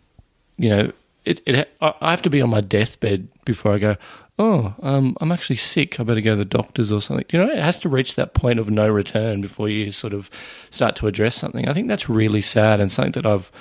you 0.59 0.69
know 0.69 0.93
it, 1.25 1.41
it. 1.47 1.71
I 1.81 2.11
have 2.11 2.23
to 2.23 2.31
be 2.31 2.43
on 2.43 2.51
my 2.51 2.61
deathbed 2.61 3.29
before 3.45 3.73
I 3.73 3.79
go 3.79 3.97
oh, 4.41 4.75
um, 4.81 5.17
I'm 5.21 5.31
actually 5.31 5.57
sick. 5.57 6.01
I 6.01 6.03
better 6.03 6.23
go 6.23 6.31
to 6.31 6.37
the 6.37 6.47
doctors 6.47 6.91
or 6.91 7.03
something. 7.03 7.27
You 7.31 7.41
know, 7.41 7.53
it 7.53 7.59
has 7.59 7.79
to 7.81 7.91
reach 7.91 8.15
that 8.15 8.33
point 8.33 8.59
of 8.59 8.71
no 8.71 8.89
return 8.89 9.43
before 9.43 9.69
you 9.69 9.93
sort 9.93 10.15
of 10.15 10.31
start 10.71 10.97
to 10.97 11.07
address 11.07 11.37
something. 11.37 11.69
I 11.69 11.75
think 11.75 11.89
that's 11.89 12.09
really 12.09 12.41
sad 12.41 12.81
and 12.81 12.91
something 12.91 13.13
that 13.13 13.27
I've 13.27 13.53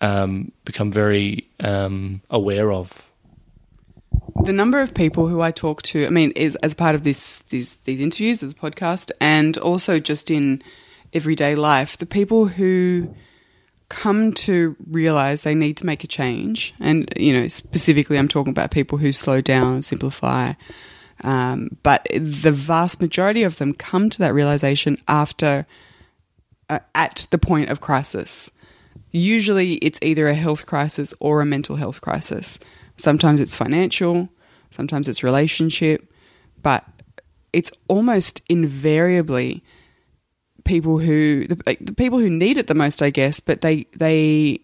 um, 0.00 0.52
become 0.64 0.92
very 0.92 1.48
um, 1.58 2.22
aware 2.30 2.72
of. 2.72 3.10
The 4.44 4.52
number 4.52 4.80
of 4.80 4.94
people 4.94 5.26
who 5.26 5.40
I 5.40 5.50
talk 5.50 5.82
to, 5.82 6.06
I 6.06 6.10
mean, 6.10 6.30
is 6.32 6.54
as 6.56 6.72
part 6.72 6.94
of 6.94 7.02
this 7.02 7.40
these 7.50 7.76
these 7.84 7.98
interviews, 7.98 8.44
as 8.44 8.52
a 8.52 8.54
podcast, 8.54 9.10
and 9.20 9.58
also 9.58 9.98
just 9.98 10.30
in 10.30 10.62
everyday 11.12 11.54
life, 11.54 11.98
the 11.98 12.06
people 12.06 12.46
who 12.46 13.14
come 13.88 14.32
to 14.32 14.74
realize 14.90 15.42
they 15.42 15.54
need 15.54 15.76
to 15.76 15.86
make 15.86 16.02
a 16.02 16.06
change, 16.06 16.74
and 16.80 17.12
you 17.16 17.32
know, 17.32 17.48
specifically, 17.48 18.18
I'm 18.18 18.28
talking 18.28 18.50
about 18.50 18.70
people 18.70 18.98
who 18.98 19.12
slow 19.12 19.40
down, 19.40 19.82
simplify. 19.82 20.54
Um, 21.24 21.76
but 21.82 22.06
the 22.10 22.50
vast 22.50 23.00
majority 23.00 23.44
of 23.44 23.58
them 23.58 23.74
come 23.74 24.10
to 24.10 24.18
that 24.18 24.34
realization 24.34 24.98
after, 25.06 25.66
uh, 26.68 26.80
at 26.94 27.26
the 27.30 27.38
point 27.38 27.70
of 27.70 27.80
crisis. 27.80 28.50
Usually, 29.12 29.74
it's 29.74 29.98
either 30.02 30.26
a 30.28 30.34
health 30.34 30.66
crisis 30.66 31.14
or 31.20 31.40
a 31.40 31.46
mental 31.46 31.76
health 31.76 32.00
crisis. 32.00 32.58
Sometimes 32.96 33.40
it's 33.40 33.54
financial, 33.54 34.30
sometimes 34.70 35.08
it's 35.08 35.22
relationship, 35.22 36.10
but 36.62 36.84
it's 37.52 37.70
almost 37.88 38.42
invariably 38.48 39.62
people 40.64 40.98
who 40.98 41.46
the, 41.46 41.76
the 41.80 41.92
people 41.92 42.18
who 42.18 42.30
need 42.30 42.56
it 42.56 42.66
the 42.66 42.74
most, 42.74 43.02
I 43.02 43.10
guess, 43.10 43.40
but 43.40 43.60
they 43.60 43.86
they 43.96 44.60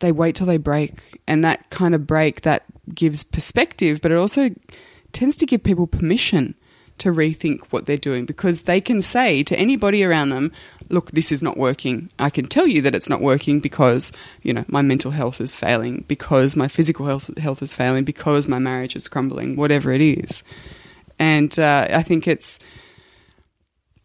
they 0.00 0.12
wait 0.12 0.36
till 0.36 0.46
they 0.46 0.58
break, 0.58 1.20
and 1.26 1.44
that 1.44 1.70
kind 1.70 1.94
of 1.94 2.06
break 2.06 2.42
that 2.42 2.64
gives 2.94 3.24
perspective, 3.24 4.00
but 4.00 4.12
it 4.12 4.16
also 4.16 4.50
tends 5.12 5.36
to 5.36 5.46
give 5.46 5.62
people 5.62 5.86
permission 5.86 6.54
to 6.98 7.12
rethink 7.12 7.60
what 7.70 7.86
they're 7.86 7.96
doing 7.96 8.26
because 8.26 8.62
they 8.62 8.80
can 8.80 9.00
say 9.00 9.42
to 9.44 9.56
anybody 9.56 10.02
around 10.04 10.30
them, 10.30 10.52
look, 10.88 11.12
this 11.12 11.30
is 11.30 11.42
not 11.42 11.56
working. 11.56 12.10
I 12.18 12.30
can 12.30 12.46
tell 12.46 12.66
you 12.66 12.82
that 12.82 12.94
it's 12.94 13.08
not 13.08 13.20
working 13.20 13.60
because, 13.60 14.12
you 14.42 14.52
know, 14.52 14.64
my 14.68 14.82
mental 14.82 15.12
health 15.12 15.40
is 15.40 15.54
failing, 15.54 16.04
because 16.08 16.56
my 16.56 16.66
physical 16.68 17.06
health, 17.06 17.36
health 17.38 17.62
is 17.62 17.72
failing, 17.72 18.04
because 18.04 18.48
my 18.48 18.58
marriage 18.58 18.96
is 18.96 19.08
crumbling, 19.08 19.56
whatever 19.56 19.92
it 19.92 20.00
is. 20.00 20.42
And 21.18 21.56
uh, 21.58 21.86
I 21.90 22.02
think 22.02 22.26
it's 22.26 22.58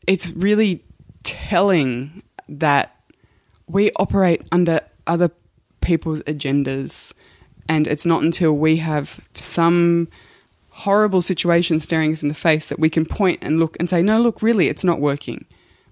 it's 0.06 0.30
really 0.32 0.84
telling 1.24 2.24
that 2.48 2.96
we 3.68 3.92
operate 3.96 4.42
under 4.52 4.82
other 5.08 5.32
people's 5.82 6.22
agendas. 6.22 7.14
And 7.68 7.88
it's 7.88 8.06
not 8.06 8.24
until 8.24 8.54
we 8.54 8.78
have 8.78 9.20
some 9.34 10.10
horrible 10.70 11.22
situation 11.22 11.80
staring 11.80 12.12
us 12.12 12.24
in 12.24 12.28
the 12.28 12.34
face 12.34 12.66
that 12.68 12.80
we 12.80 12.90
can 12.90 13.06
point 13.06 13.40
and 13.42 13.60
look 13.60 13.78
and 13.80 13.90
say, 13.90 14.02
no, 14.02 14.20
look, 14.20 14.42
really, 14.42 14.68
it's 14.68 14.84
not 14.84 15.00
working. 15.00 15.46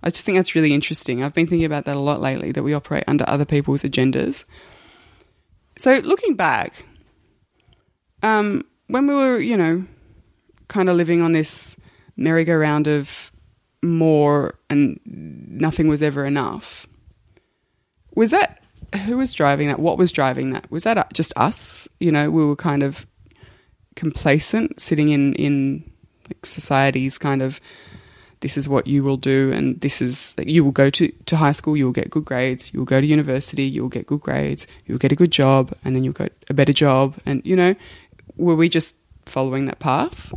I 0.03 0.09
just 0.09 0.25
think 0.25 0.37
that's 0.37 0.55
really 0.55 0.73
interesting. 0.73 1.23
I've 1.23 1.33
been 1.33 1.45
thinking 1.45 1.65
about 1.65 1.85
that 1.85 1.95
a 1.95 1.99
lot 1.99 2.19
lately, 2.19 2.51
that 2.51 2.63
we 2.63 2.73
operate 2.73 3.03
under 3.07 3.23
other 3.27 3.45
people's 3.45 3.83
agendas. 3.83 4.43
So, 5.77 5.95
looking 5.97 6.35
back, 6.35 6.85
um, 8.23 8.65
when 8.87 9.07
we 9.07 9.13
were, 9.13 9.39
you 9.39 9.55
know, 9.55 9.85
kind 10.67 10.89
of 10.89 10.95
living 10.95 11.21
on 11.21 11.31
this 11.31 11.77
merry-go-round 12.17 12.87
of 12.87 13.30
more 13.83 14.55
and 14.69 14.99
nothing 15.05 15.87
was 15.87 16.03
ever 16.03 16.25
enough. 16.25 16.87
Was 18.15 18.31
that 18.31 18.63
who 19.05 19.17
was 19.17 19.33
driving 19.33 19.67
that? 19.67 19.79
What 19.79 19.97
was 19.97 20.11
driving 20.11 20.51
that? 20.51 20.69
Was 20.69 20.83
that 20.83 21.13
just 21.13 21.33
us? 21.35 21.87
You 21.99 22.11
know, 22.11 22.29
we 22.29 22.45
were 22.45 22.55
kind 22.55 22.83
of 22.83 23.05
complacent, 23.95 24.79
sitting 24.79 25.09
in 25.09 25.33
in 25.35 25.91
like 26.27 26.45
society's 26.45 27.17
kind 27.17 27.41
of 27.41 27.59
this 28.41 28.57
is 28.57 28.67
what 28.67 28.87
you 28.87 29.03
will 29.03 29.17
do, 29.17 29.51
and 29.53 29.79
this 29.81 30.01
is 30.01 30.35
you 30.39 30.63
will 30.63 30.71
go 30.71 30.89
to, 30.89 31.07
to 31.25 31.37
high 31.37 31.51
school, 31.51 31.77
you 31.77 31.85
will 31.85 31.91
get 31.93 32.09
good 32.09 32.25
grades, 32.25 32.73
you 32.73 32.79
will 32.79 32.85
go 32.85 32.99
to 32.99 33.07
university, 33.07 33.63
you 33.63 33.83
will 33.83 33.89
get 33.89 34.07
good 34.07 34.19
grades, 34.19 34.67
you 34.85 34.93
will 34.93 34.99
get 34.99 35.11
a 35.11 35.15
good 35.15 35.31
job, 35.31 35.73
and 35.85 35.95
then 35.95 36.03
you'll 36.03 36.13
get 36.13 36.33
a 36.49 36.53
better 36.53 36.73
job. 36.73 37.15
And, 37.25 37.45
you 37.45 37.55
know, 37.55 37.75
were 38.35 38.55
we 38.55 38.67
just 38.67 38.95
following 39.25 39.65
that 39.65 39.79
path? 39.79 40.33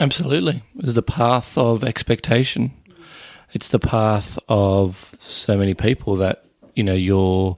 Absolutely. 0.00 0.62
It's 0.78 0.94
the 0.94 1.02
path 1.02 1.58
of 1.58 1.82
expectation. 1.82 2.72
It's 3.52 3.68
the 3.68 3.78
path 3.78 4.38
of 4.48 5.14
so 5.18 5.56
many 5.56 5.74
people 5.74 6.16
that, 6.16 6.44
you 6.74 6.84
know, 6.84 6.94
you're 6.94 7.56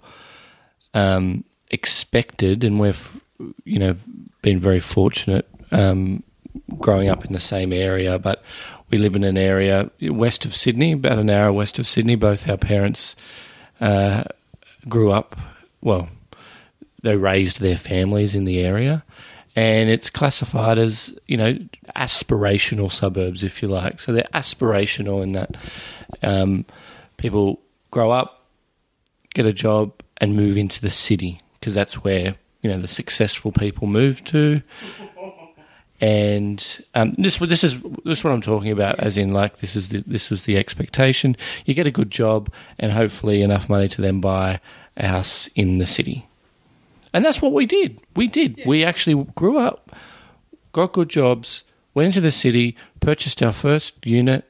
um, 0.94 1.44
expected, 1.70 2.64
and 2.64 2.80
we've, 2.80 3.20
you 3.64 3.78
know, 3.78 3.96
been 4.42 4.58
very 4.58 4.80
fortunate 4.80 5.48
um, 5.70 6.22
growing 6.78 7.08
up 7.08 7.24
in 7.24 7.32
the 7.32 7.40
same 7.40 7.72
area, 7.72 8.18
but 8.18 8.42
we 8.90 8.98
live 8.98 9.14
in 9.14 9.24
an 9.24 9.38
area 9.38 9.90
west 10.00 10.44
of 10.44 10.54
Sydney, 10.54 10.92
about 10.92 11.18
an 11.18 11.30
hour 11.30 11.52
west 11.52 11.78
of 11.78 11.86
Sydney. 11.86 12.16
Both 12.16 12.48
our 12.48 12.56
parents 12.56 13.16
uh, 13.80 14.24
grew 14.88 15.12
up, 15.12 15.36
well, 15.80 16.08
they 17.02 17.16
raised 17.16 17.60
their 17.60 17.76
families 17.76 18.34
in 18.34 18.44
the 18.44 18.60
area, 18.60 19.04
and 19.56 19.90
it's 19.90 20.10
classified 20.10 20.78
as 20.78 21.16
you 21.26 21.36
know 21.36 21.58
aspirational 21.96 22.90
suburbs, 22.90 23.42
if 23.42 23.62
you 23.62 23.68
like. 23.68 24.00
So 24.00 24.12
they're 24.12 24.28
aspirational 24.34 25.22
in 25.22 25.32
that 25.32 25.56
um, 26.22 26.64
people 27.16 27.60
grow 27.90 28.10
up, 28.10 28.46
get 29.34 29.46
a 29.46 29.52
job, 29.52 29.92
and 30.18 30.36
move 30.36 30.56
into 30.56 30.80
the 30.80 30.90
city 30.90 31.40
because 31.58 31.74
that's 31.74 32.04
where 32.04 32.36
you 32.62 32.70
know 32.70 32.78
the 32.78 32.88
successful 32.88 33.52
people 33.52 33.86
move 33.86 34.24
to. 34.24 34.62
And 36.02 36.86
um, 36.94 37.14
this 37.18 37.36
this 37.36 37.62
is 37.62 37.74
this 38.04 38.20
is 38.20 38.24
what 38.24 38.32
I'm 38.32 38.40
talking 38.40 38.72
about, 38.72 38.98
as 39.00 39.18
in 39.18 39.34
like 39.34 39.58
this 39.58 39.76
is 39.76 39.90
the, 39.90 40.02
this 40.06 40.30
was 40.30 40.44
the 40.44 40.56
expectation. 40.56 41.36
You 41.66 41.74
get 41.74 41.86
a 41.86 41.90
good 41.90 42.10
job 42.10 42.50
and 42.78 42.92
hopefully 42.92 43.42
enough 43.42 43.68
money 43.68 43.86
to 43.88 44.00
then 44.00 44.18
buy 44.20 44.60
a 44.96 45.08
house 45.08 45.50
in 45.54 45.76
the 45.76 45.84
city, 45.84 46.26
and 47.12 47.24
that's 47.24 47.40
what 47.42 47.52
we 47.52 47.66
did. 47.66 48.02
We 48.16 48.26
did. 48.28 48.60
We 48.66 48.84
actually 48.84 49.24
grew 49.34 49.58
up, 49.58 49.94
got 50.72 50.92
good 50.92 51.08
jobs, 51.08 51.64
went 51.94 52.06
into 52.06 52.20
the 52.20 52.30
city, 52.30 52.76
purchased 53.00 53.42
our 53.42 53.52
first 53.52 54.04
unit. 54.06 54.44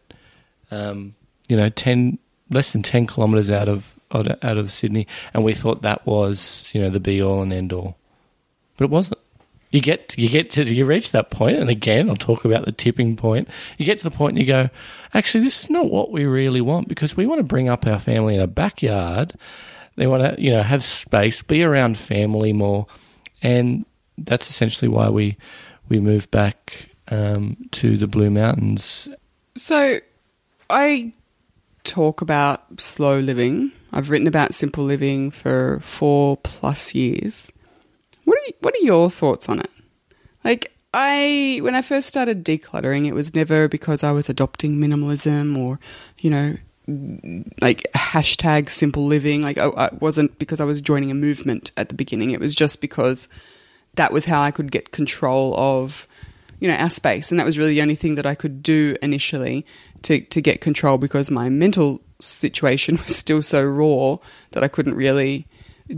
Um, 0.71 1.15
you 1.49 1.57
know, 1.57 1.69
ten 1.69 2.19
less 2.51 2.73
than 2.73 2.83
ten 2.83 3.07
kilometers 3.07 3.51
out 3.51 3.69
of 3.69 3.95
out 4.13 4.27
of- 4.27 4.39
out 4.43 4.57
of 4.59 4.71
Sydney, 4.71 5.07
and 5.35 5.45
we 5.45 5.55
thought 5.55 5.83
that 5.83 6.05
was 6.07 6.71
you 6.73 6.81
know 6.81 6.91
the 6.91 7.01
be 7.01 7.23
all 7.23 7.43
and 7.43 7.53
end 7.53 7.73
all, 7.73 7.97
but 8.77 8.85
it 8.85 8.91
wasn't. 8.91 9.19
You 9.73 9.81
get 9.81 10.17
you 10.19 10.29
get 10.29 10.51
to 10.53 10.65
you 10.65 10.85
reach 10.85 11.13
that 11.13 11.31
point, 11.31 11.57
and 11.57 11.71
again, 11.71 12.11
I'll 12.11 12.17
talk 12.17 12.45
about 12.45 12.65
the 12.65 12.73
tipping 12.73 13.17
point. 13.17 13.49
You 13.79 13.87
get 13.87 13.99
to 13.99 14.05
the 14.05 14.11
point, 14.11 14.33
and 14.33 14.41
you 14.41 14.47
go, 14.47 14.69
actually, 15.15 15.45
this 15.45 15.63
is 15.65 15.71
not 15.71 15.91
what 15.91 16.11
we 16.11 16.25
really 16.25 16.61
want 16.61 16.89
because 16.89 17.17
we 17.17 17.25
want 17.25 17.39
to 17.39 17.45
bring 17.45 17.69
up 17.69 17.87
our 17.87 18.01
family 18.01 18.35
in 18.35 18.41
a 18.41 18.49
backyard. 18.49 19.35
They 19.97 20.07
want 20.07 20.37
to 20.37 20.43
you 20.43 20.51
know 20.51 20.63
have 20.63 20.85
space, 20.85 21.43
be 21.43 21.63
around 21.63 21.99
family 21.99 22.53
more, 22.53 22.87
and 23.43 23.85
that's 24.19 24.49
essentially 24.49 24.89
why 24.89 25.09
we 25.09 25.37
we 25.89 26.01
moved 26.01 26.31
back 26.31 26.91
um, 27.09 27.57
to 27.73 27.97
the 27.97 28.07
Blue 28.07 28.31
Mountains. 28.31 29.09
So, 29.57 29.99
I 30.69 31.13
talk 31.85 32.21
about 32.21 32.81
slow 32.81 33.19
living. 33.19 33.73
I've 33.93 34.11
written 34.11 34.29
about 34.29 34.55
simple 34.55 34.85
living 34.85 35.31
for 35.31 35.81
four 35.81 36.37
plus 36.39 36.95
years. 36.95 37.53
What 38.25 38.39
are 38.39 38.53
what 38.61 38.75
are 38.75 38.85
your 38.85 39.11
thoughts 39.11 39.49
on 39.49 39.61
it? 39.61 39.71
Like 40.45 40.73
I, 40.93 41.61
when 41.63 41.75
I 41.75 41.83
first 41.83 42.09
started 42.09 42.45
decluttering, 42.45 43.07
it 43.07 43.15
was 43.15 43.35
never 43.35 43.69
because 43.69 44.03
I 44.03 44.11
was 44.11 44.29
adopting 44.29 44.79
minimalism 44.79 45.57
or, 45.57 45.79
you 46.19 46.31
know, 46.31 46.57
like 47.61 47.87
hashtag 47.95 48.69
simple 48.69 49.07
living. 49.07 49.43
Like 49.43 49.57
it 49.57 50.01
wasn't 50.01 50.39
because 50.39 50.61
I 50.61 50.65
was 50.65 50.81
joining 50.81 51.11
a 51.11 51.15
movement 51.15 51.73
at 51.77 51.89
the 51.89 51.95
beginning. 51.95 52.31
It 52.31 52.41
was 52.41 52.55
just 52.55 52.81
because 52.81 53.29
that 53.95 54.13
was 54.13 54.25
how 54.27 54.41
I 54.41 54.51
could 54.51 54.71
get 54.71 54.93
control 54.93 55.55
of, 55.57 56.07
you 56.61 56.69
know, 56.69 56.77
our 56.77 56.91
space, 56.91 57.31
and 57.31 57.39
that 57.41 57.47
was 57.47 57.59
really 57.59 57.75
the 57.75 57.83
only 57.83 57.95
thing 57.95 58.15
that 58.15 58.27
I 58.27 58.35
could 58.35 58.63
do 58.63 58.97
initially 59.03 59.67
to 60.03 60.21
to 60.21 60.41
get 60.41 60.61
control 60.61 60.99
because 60.99 61.31
my 61.31 61.49
mental 61.49 62.01
situation 62.19 62.97
was 63.03 63.17
still 63.17 63.43
so 63.43 63.63
raw 63.65 64.19
that 64.53 64.65
I 64.65 64.69
couldn't 64.69 64.95
really 64.95 65.47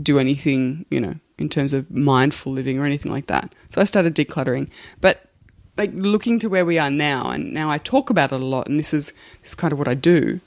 do 0.01 0.19
anything, 0.19 0.85
you 0.89 0.99
know, 0.99 1.15
in 1.37 1.49
terms 1.49 1.73
of 1.73 1.91
mindful 1.91 2.51
living 2.51 2.79
or 2.79 2.85
anything 2.85 3.11
like 3.11 3.27
that. 3.27 3.53
So 3.69 3.81
I 3.81 3.83
started 3.83 4.15
decluttering, 4.15 4.69
but 5.01 5.29
like 5.77 5.91
looking 5.93 6.39
to 6.39 6.49
where 6.49 6.65
we 6.65 6.77
are 6.77 6.89
now, 6.89 7.29
and 7.29 7.53
now 7.53 7.69
I 7.69 7.77
talk 7.77 8.09
about 8.09 8.31
it 8.31 8.41
a 8.41 8.45
lot, 8.45 8.67
and 8.67 8.79
this 8.79 8.93
is 8.93 9.13
this 9.41 9.51
is 9.51 9.55
kind 9.55 9.71
of 9.71 9.79
what 9.79 9.87
I 9.87 9.93
do. 9.93 10.39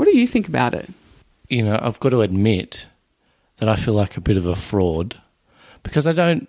What 0.00 0.08
do 0.08 0.16
you 0.16 0.26
think 0.26 0.48
about 0.48 0.72
it? 0.74 0.88
you 1.50 1.62
know, 1.62 1.78
I've 1.82 2.00
got 2.00 2.10
to 2.10 2.22
admit 2.22 2.86
that 3.58 3.68
I 3.68 3.76
feel 3.76 3.92
like 3.92 4.16
a 4.16 4.22
bit 4.22 4.38
of 4.38 4.46
a 4.46 4.56
fraud 4.56 5.20
because 5.82 6.06
I 6.06 6.12
don't, 6.12 6.48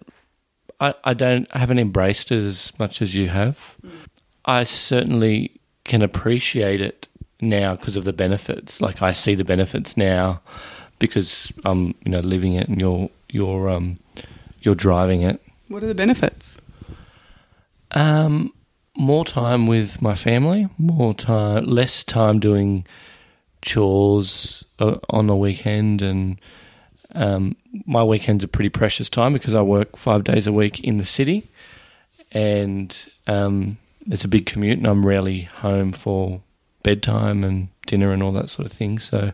I, 0.79 0.93
I 1.03 1.13
don't, 1.13 1.47
I 1.51 1.57
haven't 1.57 1.79
embraced 1.79 2.31
it 2.31 2.41
as 2.41 2.71
much 2.79 3.01
as 3.01 3.13
you 3.15 3.27
have. 3.27 3.75
I 4.45 4.63
certainly 4.63 5.59
can 5.83 6.01
appreciate 6.01 6.79
it 6.79 7.07
now 7.41 7.75
because 7.75 7.97
of 7.97 8.05
the 8.05 8.13
benefits. 8.13 8.79
Like 8.79 9.01
I 9.01 9.11
see 9.11 9.35
the 9.35 9.43
benefits 9.43 9.97
now 9.97 10.41
because 10.99 11.51
I'm, 11.65 11.95
you 12.05 12.11
know, 12.11 12.19
living 12.19 12.53
it 12.53 12.69
and 12.69 12.79
you're, 12.79 13.09
you're, 13.27 13.69
um, 13.69 13.99
you're 14.61 14.75
driving 14.75 15.23
it. 15.23 15.41
What 15.67 15.83
are 15.83 15.87
the 15.87 15.95
benefits? 15.95 16.59
Um, 17.89 18.53
more 18.95 19.25
time 19.25 19.65
with 19.65 19.99
my 20.01 20.13
family, 20.13 20.69
more 20.77 21.15
time, 21.15 21.65
less 21.65 22.03
time 22.03 22.39
doing 22.39 22.85
chores 23.61 24.65
uh, 24.79 24.97
on 25.09 25.27
the 25.27 25.35
weekend, 25.35 26.01
and 26.01 26.39
um, 27.13 27.55
my 27.85 28.03
weekends 28.03 28.43
are 28.43 28.47
pretty 28.47 28.69
precious 28.69 29.09
time 29.09 29.33
because 29.33 29.55
I 29.55 29.61
work 29.61 29.97
five 29.97 30.23
days 30.23 30.47
a 30.47 30.53
week 30.53 30.79
in 30.81 30.97
the 30.97 31.05
city, 31.05 31.49
and 32.31 32.95
um, 33.27 33.77
it's 34.07 34.23
a 34.23 34.29
big 34.29 34.45
commute, 34.45 34.77
and 34.77 34.87
I'm 34.87 35.05
rarely 35.05 35.41
home 35.41 35.91
for 35.91 36.41
bedtime 36.83 37.43
and 37.43 37.67
dinner 37.85 38.11
and 38.11 38.23
all 38.23 38.31
that 38.31 38.49
sort 38.49 38.65
of 38.65 38.71
thing. 38.71 38.99
So 38.99 39.33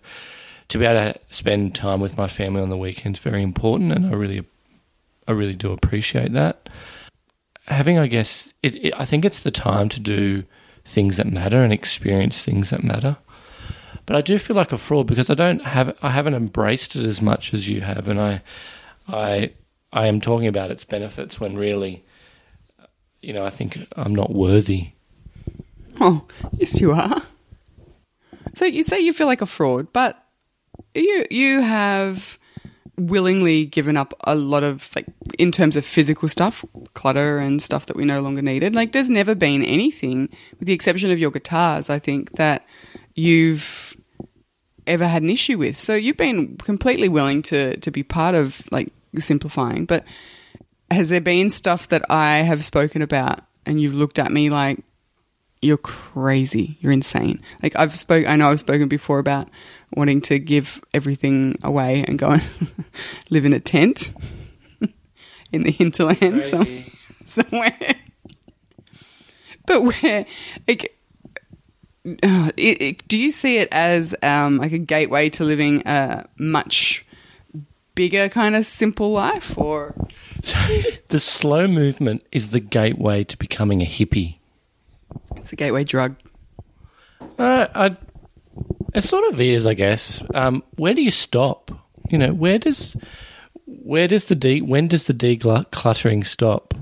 to 0.68 0.78
be 0.78 0.86
able 0.86 1.14
to 1.14 1.20
spend 1.30 1.76
time 1.76 2.02
with 2.02 2.18
my 2.18 2.28
family 2.28 2.62
on 2.62 2.70
the 2.70 2.78
weekends 2.78 3.20
very 3.20 3.42
important, 3.42 3.92
and 3.92 4.08
I 4.08 4.14
really, 4.14 4.46
I 5.28 5.32
really 5.32 5.56
do 5.56 5.72
appreciate 5.72 6.34
that 6.34 6.70
having, 7.68 7.98
I 7.98 8.08
guess, 8.08 8.54
it, 8.64 8.76
it, 8.76 8.94
I 8.98 9.06
think 9.06 9.26
it's 9.26 9.44
the 9.44 9.52
time 9.52 9.90
to 9.90 10.00
do 10.00 10.44
things 10.86 11.18
that 11.18 11.28
matter 11.28 11.64
and 11.64 11.74
experience 11.74 12.42
things 12.42 12.70
that 12.70 12.84
matter. 12.84 13.18
But 14.08 14.16
I 14.16 14.22
do 14.22 14.40
feel 14.40 14.56
like 14.56 14.72
a 14.72 14.78
fraud 14.78 15.06
because 15.06 15.30
I 15.30 15.36
don't 15.36 15.64
have, 15.64 15.96
I 16.02 16.10
haven't 16.12 16.34
embraced 16.34 16.96
it 16.96 17.06
as 17.06 17.22
much 17.22 17.54
as 17.54 17.68
you 17.68 17.82
have, 17.82 18.08
and 18.08 18.20
I, 18.20 18.42
I, 19.08 19.54
I 19.94 20.08
am 20.08 20.22
talking 20.22 20.48
about 20.48 20.72
its 20.72 20.84
benefits 20.84 21.40
when 21.40 21.58
really, 21.58 22.06
you 23.22 23.34
know, 23.34 23.46
I 23.46 23.50
think 23.52 23.78
I'm 23.98 24.16
not 24.16 24.34
worthy. 24.34 24.94
Oh, 26.00 26.26
yes, 26.54 26.80
you 26.80 26.94
are. 26.94 27.22
So 28.54 28.66
you 28.66 28.82
say 28.82 29.00
you 29.00 29.14
feel 29.14 29.28
like 29.28 29.42
a 29.42 29.46
fraud, 29.46 29.92
but 29.94 30.24
you 30.96 31.26
you 31.30 31.62
have 31.62 32.40
willingly 32.98 33.66
given 33.66 33.96
up 33.96 34.14
a 34.22 34.34
lot 34.36 34.64
of 34.64 34.90
like 34.96 35.06
in 35.38 35.52
terms 35.52 35.76
of 35.76 35.86
physical 35.86 36.28
stuff, 36.28 36.66
clutter 36.94 37.40
and 37.40 37.62
stuff 37.62 37.86
that 37.88 37.96
we 37.96 38.06
no 38.06 38.22
longer 38.22 38.42
needed. 38.42 38.74
Like 38.74 38.94
there's 38.94 39.10
never 39.10 39.36
been 39.36 39.64
anything, 39.64 40.30
with 40.60 40.68
the 40.68 40.74
exception 40.74 41.12
of 41.12 41.20
your 41.20 41.30
guitars, 41.30 41.90
I 41.90 42.00
think 42.00 42.38
that 42.38 42.66
you've 43.16 43.87
ever 44.88 45.08
had 45.08 45.22
an 45.22 45.30
issue 45.30 45.58
with. 45.58 45.78
So 45.78 45.94
you've 45.94 46.18
been 46.18 46.58
completely 46.58 47.10
willing 47.10 47.42
to 47.44 47.78
to 47.78 47.92
be 47.92 48.04
part 48.04 48.36
of 48.36 48.62
like 48.72 48.92
simplifying. 49.20 49.86
But 49.86 50.04
has 50.90 51.10
there 51.10 51.22
been 51.22 51.52
stuff 51.52 51.88
that 51.90 52.04
I 52.10 52.38
have 52.38 52.64
spoken 52.64 53.02
about 53.02 53.42
and 53.66 53.82
you've 53.82 53.94
looked 53.94 54.20
at 54.20 54.32
me 54.32 54.50
like 54.50 54.84
you're 55.62 55.78
crazy. 55.78 56.78
You're 56.82 56.92
insane. 56.92 57.42
Like 57.64 57.76
I've 57.76 57.96
spoke 57.96 58.28
I 58.28 58.36
know 58.36 58.50
I've 58.50 58.60
spoken 58.60 58.88
before 58.88 59.20
about 59.20 59.50
wanting 59.96 60.22
to 60.22 60.40
give 60.40 60.82
everything 60.94 61.56
away 61.64 62.04
and 62.08 62.20
go 62.20 62.32
and 62.32 62.44
live 63.30 63.46
in 63.46 63.54
a 63.54 63.60
tent 63.60 64.14
in 65.52 65.64
the 65.64 65.72
hinterland 65.72 66.44
some, 66.44 66.84
somewhere. 67.26 67.96
But 69.66 69.82
where 69.84 70.26
like 70.68 70.97
it, 72.58 72.82
it, 72.82 73.08
do 73.08 73.18
you 73.18 73.30
see 73.30 73.58
it 73.58 73.68
as 73.72 74.16
um, 74.24 74.58
like 74.58 74.72
a 74.72 74.78
gateway 74.78 75.30
to 75.32 75.44
living 75.44 75.86
a 75.86 76.28
much 76.40 77.06
bigger 77.96 78.30
kind 78.30 78.56
of 78.56 78.66
simple 78.66 79.12
life 79.12 79.58
or 79.58 79.96
So 80.42 80.58
the 81.10 81.20
slow 81.20 81.68
movement 81.68 82.24
is 82.32 82.50
the 82.50 82.60
gateway 82.60 83.24
to 83.26 83.38
becoming 83.38 83.82
a 83.82 83.86
hippie. 83.86 84.38
it's 85.36 85.50
the 85.50 85.56
gateway 85.56 85.84
drug? 85.84 86.16
Uh, 87.38 87.68
I, 87.74 87.98
it 88.94 89.04
sort 89.04 89.32
of 89.34 89.42
is, 89.42 89.66
I 89.66 89.74
guess. 89.74 90.22
Um, 90.34 90.64
where 90.76 90.94
do 90.94 91.02
you 91.02 91.12
stop? 91.12 91.72
You 92.10 92.18
know, 92.18 92.34
where 92.34 92.60
does 92.60 92.96
where 93.66 94.08
does 94.08 94.26
the 94.26 94.36
de 94.36 94.62
when 94.62 94.88
does 94.88 95.06
the 95.06 95.14
decluttering 95.14 96.26
stop? 96.26 96.74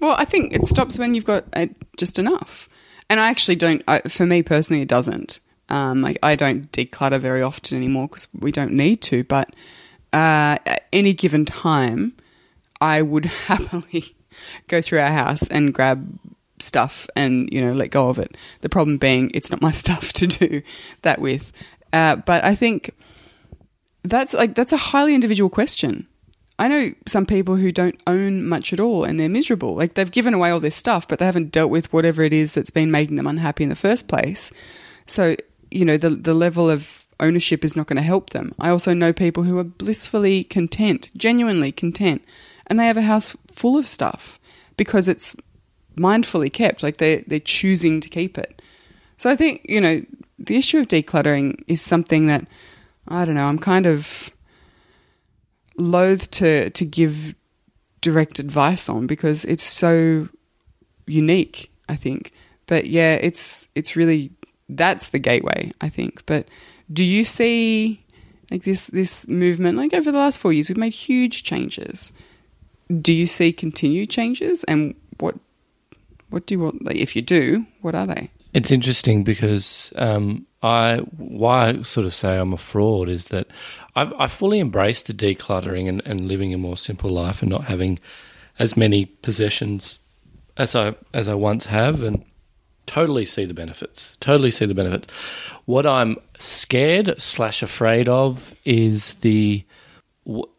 Well, 0.00 0.14
I 0.18 0.24
think 0.24 0.52
it 0.52 0.66
stops 0.66 0.98
when 0.98 1.14
you've 1.14 1.24
got 1.24 1.44
uh, 1.54 1.66
just 1.96 2.18
enough. 2.18 2.68
And 3.08 3.20
I 3.20 3.28
actually 3.28 3.56
don't. 3.56 3.82
I, 3.86 4.00
for 4.00 4.26
me 4.26 4.42
personally, 4.42 4.82
it 4.82 4.88
doesn't. 4.88 5.40
Um, 5.68 6.02
like 6.02 6.18
I 6.22 6.36
don't 6.36 6.70
declutter 6.72 7.18
very 7.18 7.42
often 7.42 7.76
anymore 7.76 8.08
because 8.08 8.28
we 8.38 8.52
don't 8.52 8.72
need 8.72 9.02
to. 9.02 9.24
But 9.24 9.50
uh, 10.12 10.58
at 10.66 10.86
any 10.92 11.14
given 11.14 11.44
time, 11.44 12.16
I 12.80 13.02
would 13.02 13.24
happily 13.46 14.16
go 14.68 14.80
through 14.80 15.00
our 15.00 15.10
house 15.12 15.46
and 15.48 15.72
grab 15.72 16.18
stuff 16.58 17.06
and 17.14 17.52
you 17.52 17.60
know 17.60 17.72
let 17.72 17.90
go 17.90 18.08
of 18.08 18.18
it. 18.18 18.36
The 18.60 18.68
problem 18.68 18.98
being, 18.98 19.30
it's 19.34 19.50
not 19.50 19.62
my 19.62 19.70
stuff 19.82 20.12
to 20.14 20.26
do 20.26 20.62
that 21.02 21.20
with. 21.20 21.52
Uh, 21.92 22.16
but 22.16 22.44
I 22.44 22.54
think 22.54 22.90
that's 24.02 24.34
like 24.34 24.54
that's 24.54 24.72
a 24.72 24.76
highly 24.76 25.14
individual 25.14 25.50
question. 25.50 26.06
I 26.58 26.68
know 26.68 26.92
some 27.06 27.26
people 27.26 27.56
who 27.56 27.70
don't 27.70 28.00
own 28.06 28.46
much 28.46 28.72
at 28.72 28.80
all 28.80 29.04
and 29.04 29.20
they're 29.20 29.28
miserable. 29.28 29.74
Like 29.74 29.94
they've 29.94 30.10
given 30.10 30.32
away 30.32 30.50
all 30.50 30.60
their 30.60 30.70
stuff, 30.70 31.06
but 31.06 31.18
they 31.18 31.26
haven't 31.26 31.52
dealt 31.52 31.70
with 31.70 31.92
whatever 31.92 32.22
it 32.22 32.32
is 32.32 32.54
that's 32.54 32.70
been 32.70 32.90
making 32.90 33.16
them 33.16 33.26
unhappy 33.26 33.64
in 33.64 33.68
the 33.68 33.76
first 33.76 34.08
place. 34.08 34.50
So, 35.06 35.36
you 35.70 35.84
know, 35.84 35.96
the 35.96 36.10
the 36.10 36.34
level 36.34 36.70
of 36.70 37.04
ownership 37.20 37.64
is 37.64 37.76
not 37.76 37.86
going 37.86 37.96
to 37.96 38.02
help 38.02 38.30
them. 38.30 38.54
I 38.58 38.70
also 38.70 38.94
know 38.94 39.12
people 39.12 39.42
who 39.42 39.58
are 39.58 39.64
blissfully 39.64 40.44
content, 40.44 41.10
genuinely 41.16 41.72
content, 41.72 42.22
and 42.66 42.78
they 42.78 42.86
have 42.86 42.96
a 42.96 43.02
house 43.02 43.36
full 43.52 43.76
of 43.76 43.86
stuff 43.86 44.38
because 44.76 45.08
it's 45.08 45.36
mindfully 45.96 46.52
kept, 46.52 46.82
like 46.82 46.98
they 46.98 47.16
they're 47.26 47.40
choosing 47.40 48.00
to 48.00 48.08
keep 48.08 48.38
it. 48.38 48.62
So 49.18 49.30
I 49.30 49.36
think, 49.36 49.64
you 49.68 49.80
know, 49.80 50.04
the 50.38 50.56
issue 50.56 50.78
of 50.78 50.88
decluttering 50.88 51.62
is 51.66 51.80
something 51.80 52.26
that 52.26 52.46
I 53.08 53.24
don't 53.24 53.34
know, 53.34 53.46
I'm 53.46 53.58
kind 53.58 53.86
of 53.86 54.30
loath 55.78 56.30
to 56.32 56.70
to 56.70 56.84
give 56.84 57.34
direct 58.00 58.38
advice 58.38 58.88
on 58.88 59.06
because 59.06 59.44
it's 59.44 59.64
so 59.64 60.28
unique, 61.06 61.70
I 61.88 61.96
think. 61.96 62.32
But 62.66 62.86
yeah, 62.86 63.14
it's 63.14 63.68
it's 63.74 63.96
really 63.96 64.30
that's 64.68 65.10
the 65.10 65.18
gateway, 65.18 65.72
I 65.80 65.88
think. 65.88 66.24
But 66.26 66.48
do 66.92 67.04
you 67.04 67.24
see 67.24 68.04
like 68.50 68.64
this 68.64 68.86
this 68.88 69.28
movement 69.28 69.76
like 69.76 69.92
over 69.92 70.12
the 70.12 70.18
last 70.18 70.38
4 70.38 70.52
years 70.52 70.68
we've 70.68 70.76
made 70.76 70.92
huge 70.92 71.42
changes. 71.42 72.12
Do 73.00 73.12
you 73.12 73.26
see 73.26 73.52
continued 73.52 74.10
changes 74.10 74.64
and 74.64 74.94
what 75.18 75.34
what 76.28 76.46
do 76.46 76.54
you 76.54 76.60
want 76.60 76.84
like, 76.84 76.96
if 76.96 77.16
you 77.16 77.22
do, 77.22 77.66
what 77.80 77.94
are 77.94 78.06
they? 78.06 78.30
It's 78.52 78.70
interesting 78.70 79.22
because 79.22 79.92
um, 79.96 80.46
I 80.66 80.98
why 81.16 81.68
I 81.68 81.82
sort 81.82 82.06
of 82.06 82.12
say 82.14 82.36
I'm 82.36 82.52
a 82.52 82.58
fraud 82.58 83.08
is 83.08 83.28
that 83.28 83.46
I've, 83.94 84.12
I 84.18 84.26
fully 84.26 84.60
embraced 84.60 85.06
the 85.06 85.14
decluttering 85.14 85.88
and, 85.88 86.02
and 86.04 86.28
living 86.28 86.52
a 86.52 86.58
more 86.58 86.76
simple 86.76 87.10
life 87.10 87.40
and 87.40 87.50
not 87.50 87.64
having 87.64 87.98
as 88.58 88.76
many 88.76 89.06
possessions 89.06 90.00
as 90.56 90.74
I 90.74 90.94
as 91.14 91.28
I 91.28 91.34
once 91.34 91.66
have, 91.66 92.02
and 92.02 92.24
totally 92.86 93.26
see 93.26 93.44
the 93.44 93.54
benefits. 93.54 94.16
Totally 94.20 94.50
see 94.50 94.66
the 94.66 94.74
benefits. 94.74 95.12
What 95.66 95.86
I'm 95.86 96.16
scared 96.38 97.20
slash 97.20 97.62
afraid 97.62 98.08
of 98.08 98.54
is 98.64 99.14
the 99.14 99.64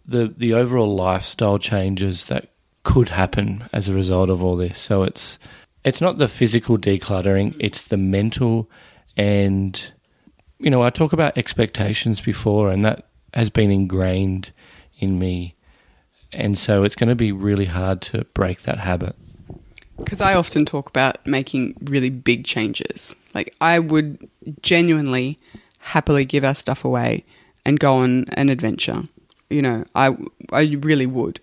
the 0.05 0.33
the 0.37 0.53
overall 0.53 0.95
lifestyle 0.95 1.59
changes 1.59 2.27
that 2.27 2.51
could 2.83 3.09
happen 3.09 3.67
as 3.73 3.89
a 3.89 3.93
result 3.93 4.29
of 4.29 4.41
all 4.41 4.55
this. 4.55 4.79
So 4.79 5.03
it's 5.03 5.39
it's 5.83 6.01
not 6.01 6.17
the 6.17 6.27
physical 6.27 6.77
decluttering; 6.77 7.55
it's 7.59 7.87
the 7.87 7.97
mental 7.97 8.69
and 9.15 9.91
you 10.59 10.69
know, 10.69 10.81
I 10.81 10.89
talk 10.89 11.13
about 11.13 11.37
expectations 11.37 12.21
before, 12.21 12.71
and 12.71 12.83
that 12.85 13.07
has 13.33 13.49
been 13.49 13.71
ingrained 13.71 14.51
in 14.99 15.19
me. 15.19 15.55
And 16.33 16.57
so 16.57 16.83
it's 16.83 16.95
going 16.95 17.09
to 17.09 17.15
be 17.15 17.31
really 17.31 17.65
hard 17.65 18.01
to 18.03 18.25
break 18.33 18.63
that 18.63 18.79
habit. 18.79 19.15
Because 19.97 20.21
I 20.21 20.35
often 20.35 20.65
talk 20.65 20.89
about 20.89 21.25
making 21.25 21.75
really 21.81 22.09
big 22.09 22.45
changes. 22.45 23.15
Like, 23.33 23.55
I 23.61 23.79
would 23.79 24.29
genuinely 24.61 25.39
happily 25.79 26.25
give 26.25 26.43
our 26.43 26.53
stuff 26.53 26.85
away 26.85 27.25
and 27.65 27.79
go 27.79 27.95
on 27.95 28.25
an 28.29 28.49
adventure. 28.49 29.03
You 29.49 29.61
know, 29.61 29.85
I, 29.95 30.15
I 30.51 30.63
really 30.81 31.05
would. 31.05 31.39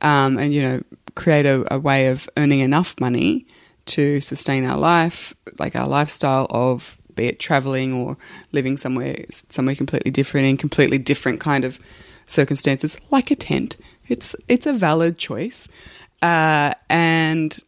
Um, 0.00 0.38
and, 0.38 0.54
you 0.54 0.62
know, 0.62 0.82
create 1.16 1.46
a, 1.46 1.74
a 1.74 1.78
way 1.78 2.08
of 2.08 2.28
earning 2.36 2.60
enough 2.60 2.94
money 3.00 3.46
to 3.86 4.20
sustain 4.20 4.64
our 4.64 4.78
life, 4.78 5.34
like 5.58 5.74
our 5.74 5.88
lifestyle 5.88 6.46
of 6.50 6.97
be 7.18 7.26
it 7.26 7.38
traveling 7.38 7.92
or 7.92 8.16
living 8.52 8.76
somewhere 8.76 9.24
somewhere 9.28 9.74
completely 9.74 10.10
different 10.10 10.46
in 10.46 10.56
completely 10.56 10.98
different 10.98 11.40
kind 11.40 11.64
of 11.64 11.78
circumstances, 12.26 12.96
like 13.10 13.30
a 13.30 13.36
tent. 13.36 13.76
It's 14.06 14.34
it's 14.46 14.66
a 14.66 14.72
valid 14.72 15.18
choice, 15.18 15.68
uh, 16.22 16.72
and 16.88 17.58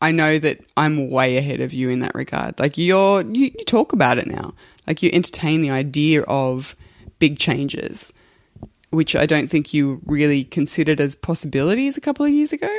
I 0.00 0.12
know 0.12 0.38
that 0.38 0.60
I'm 0.76 1.10
way 1.10 1.38
ahead 1.38 1.60
of 1.60 1.72
you 1.72 1.88
in 1.88 2.00
that 2.00 2.14
regard. 2.14 2.60
Like 2.60 2.78
you're 2.78 3.22
you, 3.22 3.46
you 3.46 3.64
talk 3.64 3.92
about 3.92 4.18
it 4.18 4.26
now, 4.26 4.54
like 4.86 5.02
you 5.02 5.10
entertain 5.12 5.62
the 5.62 5.70
idea 5.70 6.22
of 6.22 6.76
big 7.18 7.38
changes, 7.38 8.12
which 8.90 9.16
I 9.16 9.26
don't 9.26 9.48
think 9.48 9.74
you 9.74 10.00
really 10.04 10.44
considered 10.44 11.00
as 11.00 11.16
possibilities 11.16 11.96
a 11.96 12.00
couple 12.00 12.26
of 12.26 12.30
years 12.32 12.52
ago. 12.52 12.72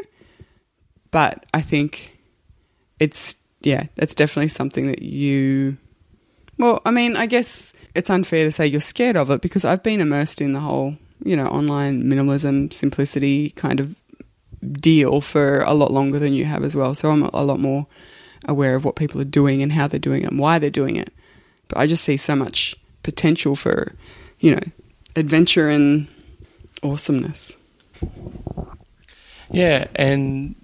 But 1.12 1.46
I 1.54 1.62
think 1.62 2.20
it's 3.00 3.36
yeah, 3.62 3.88
it's 3.98 4.16
definitely 4.16 4.50
something 4.50 4.88
that 4.88 5.02
you 5.02 5.78
well, 6.60 6.82
I 6.86 6.92
mean, 6.92 7.16
I 7.16 7.26
guess 7.26 7.74
it's 7.96 8.10
unfair 8.10 8.46
to 8.46 8.52
say 8.52 8.68
you're 8.68 8.82
scared 8.82 9.18
of 9.18 9.32
it 9.32 9.42
because 9.42 9.66
I've 9.66 9.82
been 9.82 10.02
immersed 10.02 10.42
in 10.42 10.54
the 10.54 10.60
whole, 10.60 10.98
you 11.24 11.36
know, 11.36 11.48
online 11.48 12.04
minimalism, 12.04 12.72
simplicity 12.72 13.50
kind 13.52 13.80
of 13.80 13.96
deal 14.74 15.22
for 15.22 15.62
a 15.62 15.74
lot 15.74 15.92
longer 15.92 16.20
than 16.20 16.34
you 16.34 16.46
have 16.46 16.64
as 16.64 16.76
well. 16.76 16.94
So 16.94 17.10
I'm 17.10 17.24
a 17.24 17.44
lot 17.44 17.60
more 17.60 17.88
aware 18.46 18.76
of 18.76 18.86
what 18.86 18.96
people 18.96 19.20
are 19.22 19.26
doing 19.26 19.62
and 19.62 19.72
how 19.72 19.88
they're 19.88 20.00
doing 20.00 20.24
it 20.24 20.32
and 20.32 20.40
why 20.40 20.60
they're 20.60 20.70
doing 20.70 20.98
it. 20.98 21.14
But 21.70 21.78
I 21.78 21.88
just 21.88 22.04
see 22.04 22.18
so 22.18 22.36
much 22.36 22.76
potential 23.04 23.56
for, 23.56 23.94
you 24.40 24.56
know, 24.56 24.62
adventure 25.16 25.70
and 25.70 26.08
awesomeness. 26.84 27.56
Yeah, 29.52 29.88
and 29.96 30.56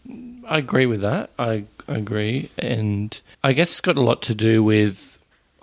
I 0.48 0.58
agree 0.58 0.86
with 0.86 1.02
that. 1.02 1.32
I, 1.40 1.66
I 1.88 1.96
agree. 1.96 2.52
And 2.58 3.20
I 3.44 3.54
guess 3.54 3.70
it's 3.72 3.82
got 3.82 3.98
a 3.98 4.02
lot 4.02 4.22
to 4.24 4.36
do 4.36 4.64
with 4.64 5.15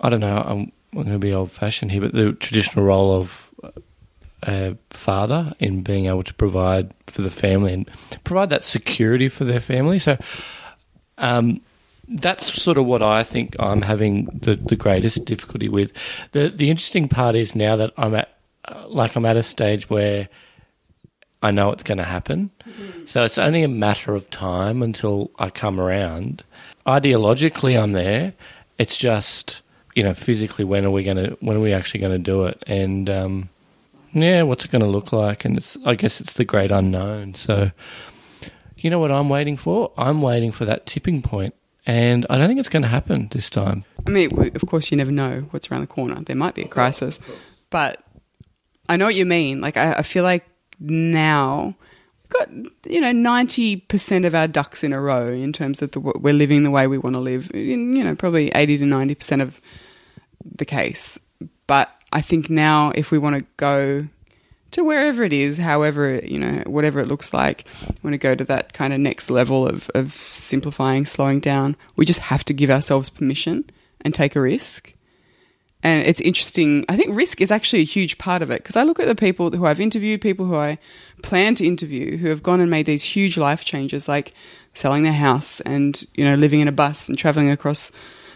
I 0.03 0.09
don't 0.09 0.19
know. 0.19 0.37
I'm, 0.37 0.71
I'm 0.91 1.01
going 1.01 1.13
to 1.13 1.17
be 1.17 1.33
old 1.33 1.51
fashioned 1.51 1.91
here, 1.91 2.01
but 2.01 2.13
the 2.13 2.33
traditional 2.33 2.85
role 2.85 3.13
of 3.13 3.49
a 4.43 4.77
father 4.89 5.53
in 5.59 5.81
being 5.81 6.05
able 6.05 6.23
to 6.23 6.33
provide 6.33 6.93
for 7.07 7.21
the 7.21 7.31
family 7.31 7.73
and 7.73 7.89
provide 8.23 8.49
that 8.49 8.63
security 8.63 9.29
for 9.29 9.45
their 9.45 9.61
family. 9.61 9.97
So, 9.99 10.17
um, 11.17 11.61
that's 12.09 12.61
sort 12.61 12.77
of 12.77 12.85
what 12.85 13.01
I 13.01 13.23
think 13.23 13.55
I'm 13.59 13.81
having 13.81 14.25
the, 14.25 14.55
the 14.55 14.75
greatest 14.75 15.23
difficulty 15.23 15.69
with. 15.69 15.93
The 16.31 16.49
the 16.49 16.69
interesting 16.69 17.07
part 17.07 17.35
is 17.35 17.55
now 17.55 17.77
that 17.77 17.93
I'm 17.97 18.13
at 18.13 18.29
like 18.87 19.15
I'm 19.15 19.25
at 19.25 19.37
a 19.37 19.43
stage 19.43 19.89
where 19.89 20.27
I 21.41 21.51
know 21.51 21.71
it's 21.71 21.83
going 21.83 21.97
to 21.97 22.03
happen. 22.03 22.51
Mm-hmm. 22.67 23.05
So 23.05 23.23
it's 23.23 23.37
only 23.37 23.63
a 23.63 23.69
matter 23.69 24.13
of 24.13 24.29
time 24.29 24.83
until 24.83 25.31
I 25.39 25.49
come 25.49 25.79
around. 25.79 26.43
Ideologically, 26.85 27.81
I'm 27.81 27.93
there. 27.93 28.33
It's 28.77 28.97
just 28.97 29.61
you 29.95 30.03
know, 30.03 30.13
physically, 30.13 30.65
when 30.65 30.85
are 30.85 30.91
we 30.91 31.03
going 31.03 31.17
to, 31.17 31.37
when 31.39 31.57
are 31.57 31.61
we 31.61 31.73
actually 31.73 31.99
going 31.99 32.13
to 32.13 32.19
do 32.19 32.45
it? 32.45 32.61
And, 32.67 33.09
um, 33.09 33.49
yeah, 34.13 34.43
what's 34.43 34.65
it 34.65 34.71
going 34.71 34.83
to 34.83 34.87
look 34.87 35.11
like? 35.11 35.45
And 35.45 35.57
it's, 35.57 35.77
I 35.85 35.95
guess 35.95 36.21
it's 36.21 36.33
the 36.33 36.45
great 36.45 36.71
unknown. 36.71 37.33
So, 37.35 37.71
you 38.77 38.89
know 38.89 38.99
what 38.99 39.11
I'm 39.11 39.29
waiting 39.29 39.57
for? 39.57 39.91
I'm 39.97 40.21
waiting 40.21 40.51
for 40.51 40.65
that 40.65 40.85
tipping 40.85 41.21
point. 41.21 41.53
and 41.85 42.25
I 42.29 42.37
don't 42.37 42.47
think 42.47 42.59
it's 42.59 42.69
going 42.69 42.83
to 42.83 42.89
happen 42.89 43.27
this 43.31 43.49
time. 43.49 43.83
I 44.07 44.09
mean, 44.09 44.31
of 44.55 44.65
course, 44.65 44.91
you 44.91 44.97
never 44.97 45.11
know 45.11 45.47
what's 45.51 45.69
around 45.71 45.81
the 45.81 45.87
corner. 45.87 46.21
There 46.21 46.35
might 46.35 46.55
be 46.55 46.63
a 46.63 46.67
crisis, 46.67 47.19
but 47.69 48.03
I 48.87 48.97
know 48.97 49.05
what 49.05 49.15
you 49.15 49.25
mean. 49.25 49.61
Like, 49.61 49.77
I, 49.77 49.95
I 49.95 50.01
feel 50.01 50.23
like 50.23 50.45
now 50.79 51.75
we've 52.23 52.29
got 52.29 52.49
you 52.89 52.99
know 52.99 53.11
ninety 53.11 53.77
percent 53.77 54.25
of 54.25 54.33
our 54.33 54.47
ducks 54.47 54.83
in 54.83 54.93
a 54.93 54.99
row 54.99 55.27
in 55.27 55.53
terms 55.53 55.81
of 55.81 55.91
the 55.91 55.99
we're 55.99 56.33
living 56.33 56.63
the 56.63 56.71
way 56.71 56.87
we 56.87 56.97
want 56.97 57.15
to 57.15 57.19
live. 57.19 57.53
You 57.53 58.03
know, 58.03 58.15
probably 58.15 58.49
eighty 58.49 58.77
to 58.77 58.85
ninety 58.85 59.15
percent 59.15 59.41
of 59.41 59.61
the 60.43 60.65
case. 60.65 61.19
But 61.67 61.89
I 62.11 62.21
think 62.21 62.49
now, 62.49 62.91
if 62.95 63.11
we 63.11 63.17
want 63.17 63.37
to 63.37 63.45
go 63.57 64.07
to 64.71 64.83
wherever 64.83 65.23
it 65.23 65.33
is, 65.33 65.57
however, 65.57 66.19
you 66.23 66.39
know, 66.39 66.63
whatever 66.65 66.99
it 66.99 67.07
looks 67.07 67.33
like, 67.33 67.65
want 68.01 68.13
to 68.13 68.17
go 68.17 68.35
to 68.35 68.43
that 68.45 68.73
kind 68.73 68.91
of 68.91 68.99
next 68.99 69.29
level 69.29 69.67
of, 69.67 69.89
of 69.93 70.13
simplifying, 70.13 71.05
slowing 71.05 71.39
down, 71.39 71.75
we 71.95 72.05
just 72.05 72.19
have 72.19 72.43
to 72.45 72.53
give 72.53 72.69
ourselves 72.69 73.09
permission 73.09 73.65
and 74.01 74.13
take 74.13 74.35
a 74.35 74.41
risk. 74.41 74.93
And 75.83 76.07
it's 76.07 76.21
interesting. 76.21 76.85
I 76.87 76.95
think 76.95 77.15
risk 77.15 77.41
is 77.41 77.51
actually 77.51 77.81
a 77.81 77.85
huge 77.85 78.17
part 78.17 78.41
of 78.41 78.49
it 78.49 78.63
because 78.63 78.77
I 78.77 78.83
look 78.83 78.99
at 78.99 79.07
the 79.07 79.15
people 79.15 79.51
who 79.51 79.65
I've 79.65 79.81
interviewed, 79.81 80.21
people 80.21 80.45
who 80.45 80.55
I 80.55 80.77
plan 81.21 81.55
to 81.55 81.67
interview, 81.67 82.17
who 82.17 82.29
have 82.29 82.41
gone 82.41 82.61
and 82.61 82.71
made 82.71 82.85
these 82.85 83.03
huge 83.03 83.37
life 83.37 83.65
changes, 83.65 84.07
like 84.07 84.33
selling 84.73 85.03
their 85.03 85.13
house 85.13 85.61
and 85.61 86.05
you 86.15 86.23
know 86.23 86.35
living 86.35 86.61
in 86.61 86.67
a 86.67 86.71
bus 86.71 87.09
and 87.09 87.17
traveling 87.17 87.49
across 87.49 87.91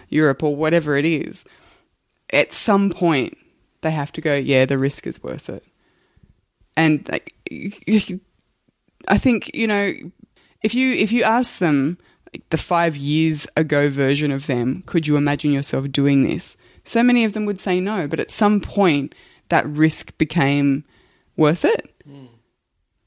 Europe 0.10 0.44
or 0.44 0.56
whatever 0.56 0.98
it 0.98 1.06
is 1.06 1.46
at 2.32 2.54
some 2.54 2.90
point 2.90 3.38
they 3.82 3.92
have 3.92 4.12
to 4.14 4.22
go, 4.22 4.36
yeah, 4.36 4.66
the 4.66 4.78
risk 4.78 5.08
is 5.08 5.22
worth 5.22 5.50
it. 5.50 5.64
And 6.76 7.08
like, 7.10 7.36
I 9.08 9.18
think 9.18 9.54
you 9.56 9.68
know, 9.68 9.94
if 10.62 10.76
you 10.76 10.94
if 10.94 11.12
you 11.12 11.24
ask 11.24 11.60
them 11.60 11.98
like 12.34 12.48
the 12.50 12.58
five 12.58 12.98
years 12.98 13.48
ago 13.56 13.90
version 13.90 14.32
of 14.32 14.48
them, 14.48 14.84
could 14.86 15.08
you 15.08 15.18
imagine 15.18 15.52
yourself 15.52 15.92
doing 15.92 16.24
this? 16.24 16.58
So 16.84 17.04
many 17.04 17.26
of 17.26 17.34
them 17.34 17.46
would 17.46 17.60
say 17.60 17.80
no, 17.80 18.08
but 18.08 18.20
at 18.20 18.32
some 18.32 18.62
point 18.62 19.16
that 19.50 19.68
risk 19.68 20.18
became 20.18 20.84
worth 21.36 21.66
it. 21.66 21.94
Hmm. 22.06 22.26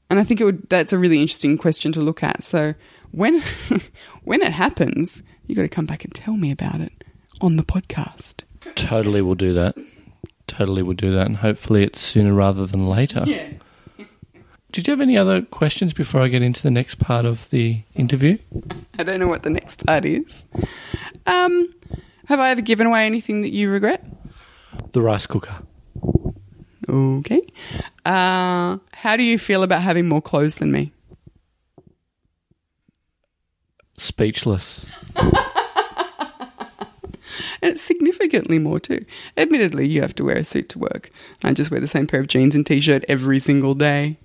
And 0.09 0.19
I 0.19 0.23
think 0.23 0.41
it 0.41 0.45
would 0.45 0.69
that's 0.69 0.93
a 0.93 0.97
really 0.97 1.21
interesting 1.21 1.57
question 1.57 1.91
to 1.93 2.01
look 2.01 2.23
at. 2.23 2.43
So 2.43 2.73
when 3.11 3.41
when 4.23 4.41
it 4.41 4.51
happens, 4.51 5.23
you 5.47 5.55
got 5.55 5.61
to 5.61 5.69
come 5.69 5.85
back 5.85 6.03
and 6.03 6.13
tell 6.13 6.35
me 6.35 6.51
about 6.51 6.81
it 6.81 7.03
on 7.39 7.55
the 7.55 7.63
podcast. 7.63 8.43
Totally 8.75 9.21
will 9.21 9.35
do 9.35 9.53
that. 9.53 9.77
Totally 10.47 10.83
will 10.83 10.93
do 10.93 11.11
that. 11.11 11.27
And 11.27 11.37
hopefully 11.37 11.83
it's 11.83 11.99
sooner 11.99 12.33
rather 12.33 12.65
than 12.65 12.87
later. 12.87 13.23
Yeah. 13.25 13.49
Did 14.71 14.87
you 14.87 14.91
have 14.91 15.01
any 15.01 15.17
other 15.17 15.41
questions 15.41 15.91
before 15.93 16.21
I 16.21 16.29
get 16.29 16.41
into 16.41 16.63
the 16.63 16.71
next 16.71 16.97
part 16.97 17.25
of 17.25 17.49
the 17.49 17.83
interview? 17.93 18.37
I 18.97 19.03
don't 19.03 19.19
know 19.19 19.27
what 19.27 19.43
the 19.43 19.49
next 19.49 19.85
part 19.85 20.05
is. 20.05 20.45
Um, 21.25 21.73
have 22.25 22.39
I 22.39 22.51
ever 22.51 22.61
given 22.61 22.87
away 22.87 23.05
anything 23.05 23.41
that 23.41 23.51
you 23.51 23.69
regret? 23.69 24.05
The 24.93 25.01
rice 25.01 25.25
cooker. 25.25 25.63
Okay. 26.87 27.41
Uh, 28.05 28.77
how 28.93 29.17
do 29.17 29.23
you 29.23 29.37
feel 29.37 29.63
about 29.63 29.81
having 29.81 30.07
more 30.07 30.21
clothes 30.21 30.55
than 30.55 30.71
me? 30.71 30.93
Speechless. 33.97 34.85
And 37.61 37.71
it's 37.71 37.81
significantly 37.81 38.57
more 38.59 38.79
too. 38.79 39.05
Admittedly, 39.37 39.87
you 39.87 40.01
have 40.01 40.15
to 40.15 40.23
wear 40.23 40.37
a 40.37 40.43
suit 40.43 40.69
to 40.69 40.79
work. 40.79 41.11
I 41.43 41.53
just 41.53 41.69
wear 41.71 41.79
the 41.79 41.87
same 41.87 42.07
pair 42.07 42.19
of 42.19 42.27
jeans 42.27 42.55
and 42.55 42.65
t-shirt 42.65 43.05
every 43.07 43.37
single 43.39 43.75
day. 43.75 44.17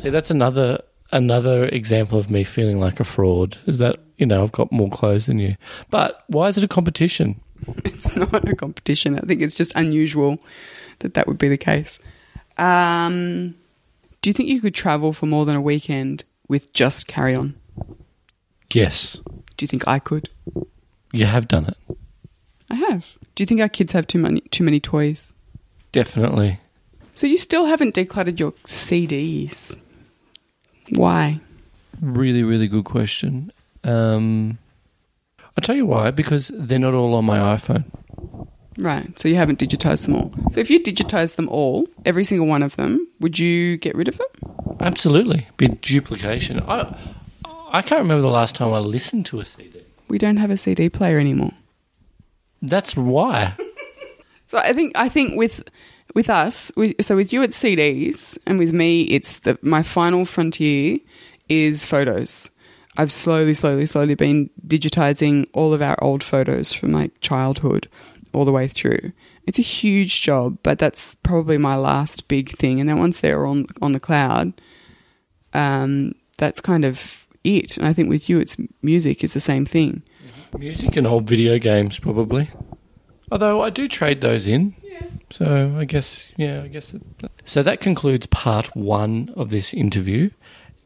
See, 0.00 0.10
that's 0.10 0.30
another 0.30 0.80
another 1.12 1.66
example 1.66 2.18
of 2.18 2.30
me 2.30 2.42
feeling 2.42 2.80
like 2.80 2.98
a 3.00 3.04
fraud. 3.04 3.58
Is 3.66 3.78
that 3.78 3.96
you 4.18 4.26
know 4.26 4.42
I've 4.42 4.52
got 4.52 4.72
more 4.72 4.90
clothes 4.90 5.26
than 5.26 5.38
you, 5.38 5.56
but 5.90 6.24
why 6.26 6.48
is 6.48 6.56
it 6.58 6.64
a 6.64 6.68
competition? 6.68 7.40
It's 7.84 8.16
not 8.16 8.48
a 8.48 8.56
competition. 8.56 9.16
I 9.16 9.20
think 9.22 9.40
it's 9.40 9.54
just 9.54 9.74
unusual 9.76 10.38
that 10.98 11.14
that 11.14 11.28
would 11.28 11.38
be 11.38 11.48
the 11.48 11.56
case. 11.56 12.00
Um, 12.58 13.54
do 14.20 14.30
you 14.30 14.34
think 14.34 14.48
you 14.48 14.60
could 14.60 14.74
travel 14.74 15.12
for 15.12 15.26
more 15.26 15.44
than 15.46 15.54
a 15.54 15.60
weekend 15.60 16.24
with 16.48 16.72
just 16.72 17.06
carry 17.06 17.34
on? 17.36 17.54
Yes, 18.72 19.20
Do 19.56 19.62
you 19.62 19.68
think 19.68 19.86
I 19.86 19.98
could? 20.00 20.28
you 21.12 21.26
have 21.26 21.46
done 21.46 21.66
it. 21.66 21.96
I 22.72 22.76
have. 22.76 23.04
Do 23.34 23.42
you 23.42 23.46
think 23.46 23.60
our 23.60 23.68
kids 23.68 23.92
have 23.92 24.06
too 24.06 24.18
many 24.18 24.40
too 24.50 24.64
many 24.64 24.80
toys? 24.80 25.34
Definitely. 25.92 26.58
So 27.14 27.26
you 27.26 27.36
still 27.36 27.66
haven't 27.66 27.94
decluttered 27.94 28.40
your 28.40 28.52
CDs. 28.64 29.76
Why? 30.90 31.40
Really, 32.00 32.42
really 32.42 32.66
good 32.68 32.86
question. 32.86 33.52
Um, 33.84 34.58
I'll 35.38 35.62
tell 35.62 35.76
you 35.76 35.84
why. 35.84 36.10
Because 36.10 36.50
they're 36.54 36.78
not 36.78 36.94
all 36.94 37.14
on 37.14 37.26
my 37.26 37.38
iPhone. 37.38 37.84
Right. 38.78 39.18
So 39.18 39.28
you 39.28 39.36
haven't 39.36 39.58
digitized 39.58 40.06
them 40.06 40.14
all. 40.14 40.32
So 40.52 40.60
if 40.60 40.70
you 40.70 40.80
digitized 40.80 41.36
them 41.36 41.50
all, 41.50 41.86
every 42.06 42.24
single 42.24 42.46
one 42.46 42.62
of 42.62 42.76
them, 42.76 43.06
would 43.20 43.38
you 43.38 43.76
get 43.76 43.94
rid 43.94 44.08
of 44.08 44.16
them? 44.16 44.28
Absolutely, 44.80 45.46
be 45.58 45.68
duplication. 45.68 46.60
I 46.60 46.96
I 47.70 47.82
can't 47.82 48.00
remember 48.00 48.22
the 48.22 48.28
last 48.28 48.54
time 48.54 48.72
I 48.72 48.78
listened 48.78 49.26
to 49.26 49.40
a 49.40 49.44
CD. 49.44 49.82
We 50.08 50.16
don't 50.18 50.38
have 50.38 50.50
a 50.50 50.56
CD 50.56 50.88
player 50.88 51.18
anymore. 51.18 51.52
That's 52.62 52.96
why. 52.96 53.56
So 54.52 54.58
I 54.58 54.74
think 54.74 54.92
I 54.94 55.08
think 55.08 55.38
with 55.38 55.66
with 56.14 56.28
us, 56.28 56.70
with, 56.76 57.02
so 57.02 57.16
with 57.16 57.32
you 57.32 57.40
it's 57.40 57.58
CDs, 57.58 58.36
and 58.44 58.58
with 58.58 58.70
me 58.70 59.04
it's 59.04 59.38
the 59.38 59.58
my 59.62 59.82
final 59.82 60.26
frontier 60.26 60.98
is 61.48 61.86
photos. 61.86 62.50
I've 62.98 63.10
slowly, 63.10 63.54
slowly, 63.54 63.86
slowly 63.86 64.14
been 64.14 64.50
digitizing 64.66 65.48
all 65.54 65.72
of 65.72 65.80
our 65.80 65.96
old 66.04 66.22
photos 66.22 66.74
from 66.74 66.92
like 66.92 67.18
childhood 67.22 67.88
all 68.34 68.44
the 68.44 68.52
way 68.52 68.68
through. 68.68 69.12
It's 69.46 69.58
a 69.58 69.62
huge 69.62 70.20
job, 70.20 70.58
but 70.62 70.78
that's 70.78 71.14
probably 71.22 71.56
my 71.56 71.76
last 71.76 72.28
big 72.28 72.50
thing. 72.50 72.78
And 72.78 72.90
then 72.90 72.98
once 72.98 73.22
they're 73.22 73.46
on 73.46 73.64
on 73.80 73.92
the 73.92 74.00
cloud, 74.00 74.52
um, 75.54 76.12
that's 76.36 76.60
kind 76.60 76.84
of 76.84 77.26
it. 77.42 77.78
And 77.78 77.86
I 77.86 77.94
think 77.94 78.10
with 78.10 78.28
you, 78.28 78.38
it's 78.38 78.58
music 78.82 79.24
is 79.24 79.32
the 79.32 79.40
same 79.40 79.64
thing. 79.64 80.02
Music 80.58 80.96
and 80.96 81.06
old 81.06 81.26
video 81.28 81.58
games, 81.58 81.98
probably. 81.98 82.50
Although 83.30 83.62
I 83.62 83.70
do 83.70 83.88
trade 83.88 84.20
those 84.20 84.46
in. 84.46 84.74
Yeah. 84.82 85.06
So 85.30 85.74
I 85.78 85.84
guess, 85.84 86.24
yeah, 86.36 86.62
I 86.62 86.68
guess. 86.68 86.92
It, 86.92 87.02
so 87.44 87.62
that 87.62 87.80
concludes 87.80 88.26
part 88.26 88.76
one 88.76 89.32
of 89.34 89.50
this 89.50 89.72
interview. 89.72 90.30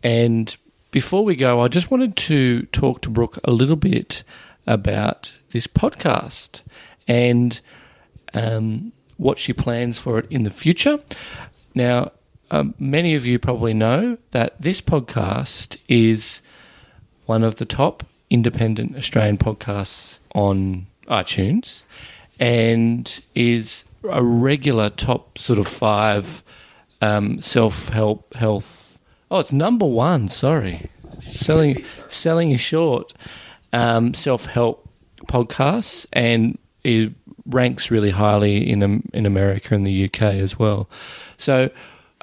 And 0.02 0.57
before 0.92 1.24
we 1.24 1.35
go, 1.35 1.61
I 1.61 1.68
just 1.68 1.90
wanted 1.90 2.16
to 2.16 2.62
talk 2.66 3.02
to 3.02 3.11
Brooke 3.11 3.38
a 3.44 3.50
little 3.50 3.76
bit 3.76 4.22
about 4.66 5.35
this 5.50 5.66
podcast 5.66 6.62
and 7.09 7.61
um, 8.35 8.92
what 9.16 9.38
she 9.38 9.52
plans 9.52 9.98
for 9.98 10.18
it 10.20 10.26
in 10.31 10.44
the 10.44 10.50
future. 10.50 11.00
Now, 11.74 12.12
um, 12.50 12.74
many 12.79 13.14
of 13.14 13.26
you 13.26 13.38
probably 13.38 13.74
know 13.74 14.18
that 14.31 14.61
this 14.61 14.81
podcast 14.81 15.79
is 15.88 16.40
one 17.26 17.42
of 17.42 17.57
the 17.57 17.64
top 17.64 18.05
independent 18.31 18.97
Australian 18.97 19.39
podcasts 19.39 20.19
on 20.35 20.87
iTunes 21.09 21.83
and 22.39 23.21
is 23.35 23.85
a 24.11 24.23
regular 24.23 24.91
top 24.91 25.39
sort 25.39 25.59
of 25.59 25.67
five 25.67 26.43
um, 27.01 27.41
self 27.41 27.89
help 27.89 28.35
health. 28.35 28.99
Oh, 29.31 29.39
it's 29.39 29.53
number 29.53 29.87
one. 29.87 30.29
Sorry, 30.29 30.91
selling 31.33 31.85
selling 32.09 32.51
is 32.51 32.61
short. 32.61 33.15
Um, 33.73 34.15
self 34.15 34.47
help 34.47 34.89
podcasts 35.27 36.07
and 36.12 36.59
it 36.85 37.12
ranks 37.47 37.91
really 37.91 38.11
highly 38.11 38.69
in 38.69 38.83
um, 38.83 39.03
in 39.12 39.27
America 39.27 39.75
and 39.75 39.87
the 39.87 40.05
UK 40.05 40.23
as 40.23 40.59
well. 40.59 40.89
So, 41.37 41.71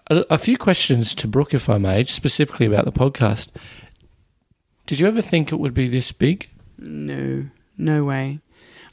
a, 0.09 0.25
a 0.31 0.37
few 0.37 0.57
questions 0.57 1.13
to 1.15 1.27
Brooke, 1.27 1.53
if 1.53 1.69
I 1.69 1.77
may, 1.77 2.03
specifically 2.05 2.65
about 2.65 2.85
the 2.85 2.91
podcast. 2.91 3.49
Did 4.85 4.99
you 4.99 5.07
ever 5.07 5.21
think 5.21 5.51
it 5.51 5.59
would 5.59 5.73
be 5.73 5.87
this 5.87 6.11
big? 6.11 6.49
No, 6.77 7.45
no 7.77 8.03
way. 8.03 8.39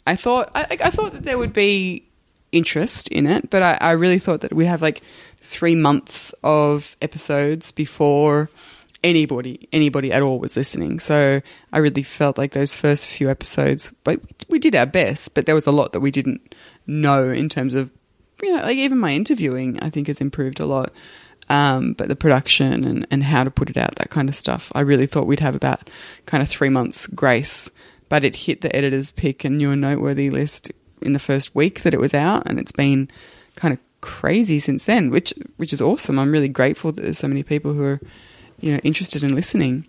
I 0.06 0.16
thought 0.16 0.50
I, 0.54 0.78
I 0.82 0.90
thought 0.90 1.12
that 1.12 1.24
there 1.24 1.38
would 1.38 1.52
be 1.52 2.08
interest 2.52 3.08
in 3.08 3.26
it, 3.26 3.50
but 3.50 3.62
I, 3.62 3.78
I 3.80 3.90
really 3.92 4.18
thought 4.18 4.40
that 4.40 4.52
we'd 4.52 4.66
have 4.66 4.82
like 4.82 5.02
three 5.40 5.74
months 5.74 6.34
of 6.42 6.96
episodes 7.00 7.72
before 7.72 8.50
anybody 9.02 9.68
anybody 9.72 10.12
at 10.12 10.22
all 10.22 10.38
was 10.38 10.56
listening. 10.56 11.00
So 11.00 11.40
I 11.72 11.78
really 11.78 12.02
felt 12.02 12.38
like 12.38 12.52
those 12.52 12.74
first 12.74 13.06
few 13.06 13.30
episodes, 13.30 13.90
but 14.04 14.20
we 14.48 14.58
did 14.58 14.74
our 14.74 14.86
best, 14.86 15.34
but 15.34 15.46
there 15.46 15.54
was 15.54 15.66
a 15.66 15.72
lot 15.72 15.92
that 15.92 16.00
we 16.00 16.10
didn't 16.10 16.54
know 16.86 17.30
in 17.30 17.48
terms 17.48 17.74
of 17.74 17.90
you 18.42 18.54
know 18.54 18.62
like 18.62 18.76
even 18.76 18.98
my 18.98 19.12
interviewing 19.12 19.78
I 19.80 19.90
think 19.90 20.06
has 20.06 20.20
improved 20.20 20.60
a 20.60 20.66
lot. 20.66 20.92
Um, 21.50 21.94
but 21.94 22.06
the 22.06 22.14
production 22.14 22.84
and, 22.84 23.06
and 23.10 23.24
how 23.24 23.42
to 23.42 23.50
put 23.50 23.68
it 23.68 23.76
out, 23.76 23.96
that 23.96 24.10
kind 24.10 24.28
of 24.28 24.36
stuff. 24.36 24.70
I 24.72 24.80
really 24.80 25.06
thought 25.06 25.26
we'd 25.26 25.40
have 25.40 25.56
about 25.56 25.90
kind 26.24 26.44
of 26.44 26.48
three 26.48 26.68
months 26.68 27.08
grace, 27.08 27.68
but 28.08 28.24
it 28.24 28.36
hit 28.36 28.60
the 28.60 28.74
editor's 28.74 29.10
pick 29.10 29.44
and 29.44 29.60
and 29.60 29.80
noteworthy 29.80 30.30
list 30.30 30.70
in 31.02 31.12
the 31.12 31.18
first 31.18 31.52
week 31.52 31.80
that 31.82 31.92
it 31.92 31.98
was 31.98 32.14
out, 32.14 32.44
and 32.46 32.60
it's 32.60 32.70
been 32.70 33.08
kind 33.56 33.74
of 33.74 33.80
crazy 34.00 34.60
since 34.60 34.84
then, 34.84 35.10
which 35.10 35.34
which 35.56 35.72
is 35.72 35.82
awesome. 35.82 36.20
I'm 36.20 36.30
really 36.30 36.48
grateful 36.48 36.92
that 36.92 37.02
there's 37.02 37.18
so 37.18 37.26
many 37.26 37.42
people 37.42 37.72
who 37.72 37.84
are, 37.84 38.00
you 38.60 38.72
know, 38.72 38.78
interested 38.84 39.24
in 39.24 39.34
listening. 39.34 39.86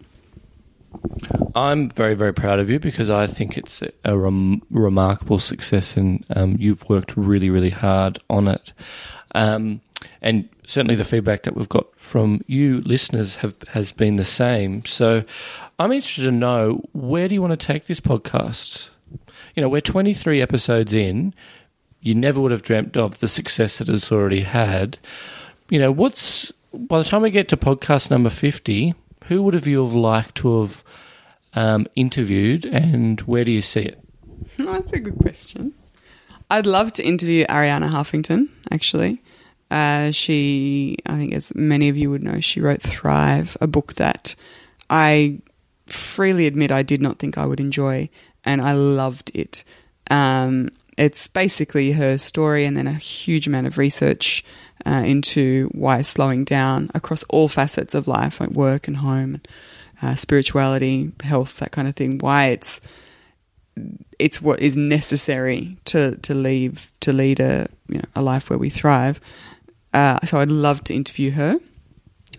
I'm 1.55 1.89
very, 1.89 2.15
very 2.15 2.33
proud 2.33 2.59
of 2.59 2.69
you 2.69 2.79
because 2.79 3.09
I 3.09 3.27
think 3.27 3.57
it's 3.57 3.83
a 4.03 4.17
rem- 4.17 4.61
remarkable 4.71 5.39
success 5.39 5.95
and 5.95 6.25
um, 6.35 6.57
you've 6.59 6.89
worked 6.89 7.15
really, 7.15 7.49
really 7.49 7.69
hard 7.69 8.19
on 8.29 8.47
it. 8.47 8.73
Um, 9.35 9.81
and 10.21 10.47
certainly 10.65 10.95
the 10.95 11.05
feedback 11.05 11.43
that 11.43 11.55
we've 11.55 11.69
got 11.69 11.87
from 11.99 12.41
you 12.47 12.81
listeners 12.81 13.37
have 13.37 13.55
has 13.69 13.91
been 13.91 14.15
the 14.15 14.23
same. 14.23 14.85
So 14.85 15.23
I'm 15.79 15.91
interested 15.91 16.23
to 16.23 16.31
know 16.31 16.83
where 16.93 17.27
do 17.27 17.35
you 17.35 17.41
want 17.41 17.57
to 17.59 17.65
take 17.65 17.87
this 17.87 17.99
podcast? 17.99 18.89
You 19.55 19.61
know, 19.61 19.69
we're 19.69 19.81
23 19.81 20.41
episodes 20.41 20.93
in. 20.93 21.33
You 21.99 22.15
never 22.15 22.39
would 22.41 22.51
have 22.51 22.63
dreamt 22.63 22.97
of 22.97 23.19
the 23.19 23.27
success 23.27 23.77
that 23.77 23.89
it's 23.89 24.11
already 24.11 24.41
had. 24.41 24.97
You 25.69 25.79
know, 25.79 25.91
what's 25.91 26.51
by 26.73 26.97
the 26.99 27.03
time 27.03 27.21
we 27.21 27.31
get 27.31 27.49
to 27.49 27.57
podcast 27.57 28.09
number 28.09 28.29
50, 28.29 28.95
who 29.25 29.43
would 29.43 29.53
have 29.53 29.67
you 29.67 29.83
have 29.83 29.93
liked 29.93 30.35
to 30.35 30.61
have 30.61 30.83
um, 31.53 31.87
interviewed, 31.95 32.65
and 32.65 33.19
where 33.21 33.43
do 33.43 33.51
you 33.51 33.61
see 33.61 33.81
it? 33.81 33.99
That's 34.57 34.93
a 34.93 34.99
good 34.99 35.17
question. 35.17 35.73
I'd 36.49 36.65
love 36.65 36.93
to 36.93 37.03
interview 37.03 37.45
Arianna 37.47 37.89
Huffington, 37.89 38.49
actually. 38.71 39.21
Uh, 39.71 40.11
she, 40.11 40.97
I 41.05 41.17
think, 41.17 41.33
as 41.33 41.55
many 41.55 41.87
of 41.87 41.95
you 41.95 42.11
would 42.11 42.21
know, 42.21 42.41
she 42.41 42.59
wrote 42.59 42.81
Thrive, 42.81 43.55
a 43.61 43.67
book 43.67 43.93
that 43.93 44.35
I 44.89 45.39
freely 45.87 46.45
admit 46.45 46.71
I 46.71 46.83
did 46.83 47.01
not 47.01 47.19
think 47.19 47.37
I 47.37 47.45
would 47.45 47.61
enjoy, 47.61 48.09
and 48.43 48.61
I 48.61 48.73
loved 48.73 49.31
it. 49.33 49.63
Um, 50.09 50.69
it's 50.97 51.27
basically 51.27 51.93
her 51.93 52.17
story 52.17 52.65
and 52.65 52.75
then 52.75 52.85
a 52.85 52.93
huge 52.93 53.47
amount 53.47 53.65
of 53.65 53.77
research 53.77 54.43
uh, 54.85 55.03
into 55.05 55.69
why 55.73 56.01
slowing 56.01 56.43
down 56.43 56.91
across 56.93 57.23
all 57.29 57.47
facets 57.47 57.95
of 57.95 58.07
life, 58.07 58.41
like 58.41 58.49
work 58.49 58.89
and 58.89 58.97
home, 58.97 59.41
uh, 60.01 60.15
spirituality, 60.15 61.13
health, 61.23 61.57
that 61.57 61.71
kind 61.71 61.87
of 61.87 61.95
thing. 61.95 62.17
Why 62.17 62.47
it's 62.47 62.81
it's 64.19 64.41
what 64.41 64.59
is 64.59 64.75
necessary 64.75 65.77
to 65.85 66.17
to 66.17 66.33
leave 66.33 66.91
to 66.99 67.13
lead 67.13 67.39
a 67.39 67.69
you 67.87 67.99
know, 67.99 68.05
a 68.15 68.21
life 68.21 68.49
where 68.49 68.59
we 68.59 68.69
thrive. 68.69 69.21
Uh, 69.93 70.19
so 70.25 70.39
I'd 70.39 70.51
love 70.51 70.83
to 70.85 70.93
interview 70.93 71.31
her. 71.31 71.59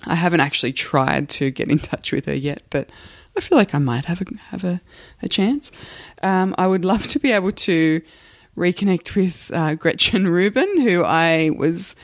I 0.05 0.15
haven't 0.15 0.41
actually 0.41 0.73
tried 0.73 1.29
to 1.31 1.51
get 1.51 1.69
in 1.69 1.79
touch 1.91 2.13
with 2.13 2.27
her 2.27 2.35
yet, 2.35 2.63
but 2.71 2.91
I 3.37 3.41
feel 3.41 3.57
like 3.57 3.75
I 3.75 3.79
might 3.79 4.07
have 4.07 4.21
a 4.21 4.25
have 4.51 4.65
a, 4.65 4.81
a 5.23 5.29
chance. 5.29 5.71
Um, 6.23 6.55
I 6.59 6.67
would 6.67 6.85
love 6.85 7.07
to 7.09 7.19
be 7.19 7.33
able 7.33 7.53
to 7.53 8.03
reconnect 8.57 9.15
with 9.15 9.51
uh, 9.55 9.75
Gretchen 9.75 10.29
Rubin, 10.29 10.81
who 10.81 11.03
I 11.05 11.51
was 11.51 11.97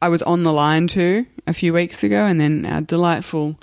I 0.00 0.08
was 0.08 0.22
on 0.22 0.42
the 0.44 0.52
line 0.52 0.86
to 0.88 1.26
a 1.46 1.52
few 1.52 1.72
weeks 1.72 2.02
ago, 2.02 2.24
and 2.24 2.40
then 2.40 2.64
our 2.64 2.80
delightful 2.80 3.56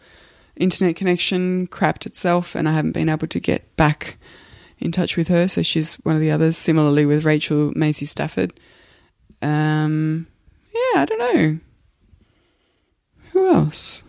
internet 0.55 0.95
connection 0.95 1.67
crapped 1.67 2.05
itself, 2.05 2.55
and 2.55 2.69
I 2.69 2.73
haven't 2.73 2.91
been 2.91 3.09
able 3.09 3.27
to 3.27 3.39
get 3.39 3.75
back 3.75 4.17
in 4.79 4.91
touch 4.91 5.17
with 5.17 5.29
her. 5.29 5.47
So 5.47 5.61
she's 5.61 5.95
one 5.95 6.15
of 6.15 6.21
the 6.21 6.31
others. 6.31 6.57
Similarly 6.57 7.05
with 7.05 7.25
Rachel 7.25 7.71
Macy 7.75 8.05
Stafford. 8.05 8.53
Um, 9.41 10.27
yeah, 10.73 11.01
I 11.01 11.05
don't 11.05 11.19
know. 11.19 11.59
Who 13.31 13.49
else? 13.49 14.01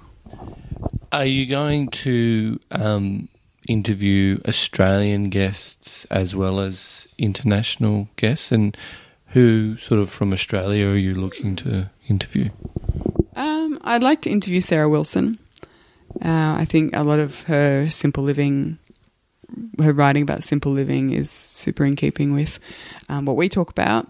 Are 1.13 1.25
you 1.25 1.47
going 1.47 1.89
to 1.89 2.61
um, 2.71 3.29
interview 3.69 4.41
Australian 4.47 5.31
guests 5.31 6.05
as 6.11 6.35
well 6.35 6.61
as 6.61 7.09
international 7.19 8.09
guests? 8.17 8.53
And 8.53 8.77
who, 9.29 9.77
sort 9.77 10.01
of 10.01 10.11
from 10.11 10.33
Australia, 10.33 10.87
are 10.89 10.97
you 10.97 11.15
looking 11.15 11.57
to 11.57 11.91
interview? 12.09 12.51
Um, 13.37 13.79
I'd 13.83 14.03
like 14.03 14.23
to 14.23 14.31
interview 14.31 14.61
Sarah 14.61 14.89
Wilson. 14.89 15.39
Uh, 16.25 16.57
I 16.59 16.65
think 16.65 16.95
a 16.95 17.03
lot 17.03 17.19
of 17.19 17.43
her 17.45 17.89
simple 17.89 18.23
living, 18.23 18.79
her 19.79 19.93
writing 19.93 20.23
about 20.23 20.45
simple 20.45 20.73
living 20.73 21.11
is 21.11 21.31
super 21.31 21.85
in 21.85 21.97
keeping 21.97 22.33
with 22.33 22.59
um, 23.09 23.25
what 23.25 23.37
we 23.37 23.49
talk 23.49 23.71
about. 23.71 24.09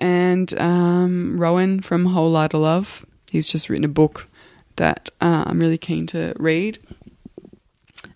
And 0.00 0.58
um, 0.58 1.36
Rohan 1.36 1.80
from 1.80 2.06
Whole 2.06 2.30
Larder 2.30 2.58
Love, 2.58 3.04
he's 3.30 3.48
just 3.48 3.68
written 3.68 3.84
a 3.84 3.88
book 3.88 4.28
that 4.76 5.10
uh, 5.20 5.44
I'm 5.46 5.60
really 5.60 5.78
keen 5.78 6.06
to 6.08 6.34
read. 6.38 6.78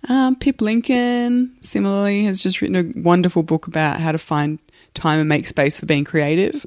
Um, 0.09 0.37
Pip 0.37 0.63
Lincolne, 0.63 1.57
similarly, 1.61 2.25
has 2.25 2.43
just 2.43 2.63
written 2.63 2.77
a 2.77 3.01
wonderful 3.01 3.43
book 3.43 3.67
about 3.67 4.01
how 4.01 4.13
to 4.13 4.19
find 4.19 4.59
time 4.95 5.21
and 5.21 5.29
make 5.29 5.47
space 5.47 5.79
for 5.79 5.87
being 5.87 6.05
creative, 6.05 6.65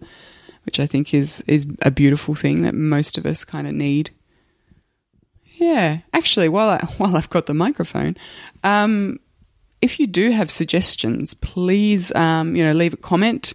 which 0.66 0.80
I 0.80 0.86
think 0.86 1.14
is 1.14 1.44
is 1.48 1.66
a 1.82 1.92
beautiful 1.92 2.36
thing 2.36 2.62
that 2.62 2.76
most 2.76 3.18
of 3.18 3.26
us 3.26 3.44
kind 3.44 3.68
of 3.68 3.74
need. 3.74 4.12
Yeah, 5.56 6.00
actually, 6.14 6.50
while 6.50 6.70
I, 6.70 6.86
while 6.98 7.16
I've 7.16 7.30
got 7.30 7.48
the 7.48 7.54
microphone, 7.54 8.18
um, 8.64 9.20
if 9.82 10.00
you 10.00 10.06
do 10.08 10.32
have 10.32 10.52
suggestions, 10.52 11.34
please 11.34 12.14
um, 12.16 12.56
you 12.56 12.64
know 12.64 12.74
leave 12.74 12.94
a 12.94 12.98
comment 12.98 13.54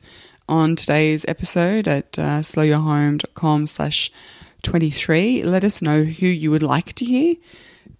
on 0.48 0.76
today's 0.76 1.24
episode 1.28 1.88
at 1.88 2.18
uh, 2.18 2.40
slowyourhome.com 2.40 3.66
slash 3.66 4.10
23. 4.62 5.42
Let 5.42 5.64
us 5.64 5.82
know 5.82 6.04
who 6.04 6.26
you 6.26 6.50
would 6.50 6.62
like 6.62 6.92
to 6.94 7.04
hear 7.04 7.36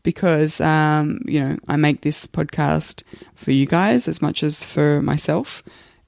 because, 0.03 0.61
um, 0.61 1.21
you 1.27 1.41
know, 1.41 1.59
I 1.69 1.77
make 1.77 2.03
this 2.03 2.27
podcast 2.27 3.03
for 3.35 3.51
you 3.51 3.67
guys 3.67 4.09
as 4.09 4.23
much 4.23 4.43
as 4.43 4.65
for 4.65 5.03
myself. 5.03 5.63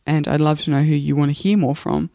And 0.06 0.28
I'd 0.28 0.40
love 0.40 0.60
to 0.62 0.70
know 0.70 0.82
who 0.82 0.94
you 0.94 1.16
want 1.16 1.34
to 1.34 1.42
hear 1.42 1.56
more 1.56 1.76
from. 1.76 2.10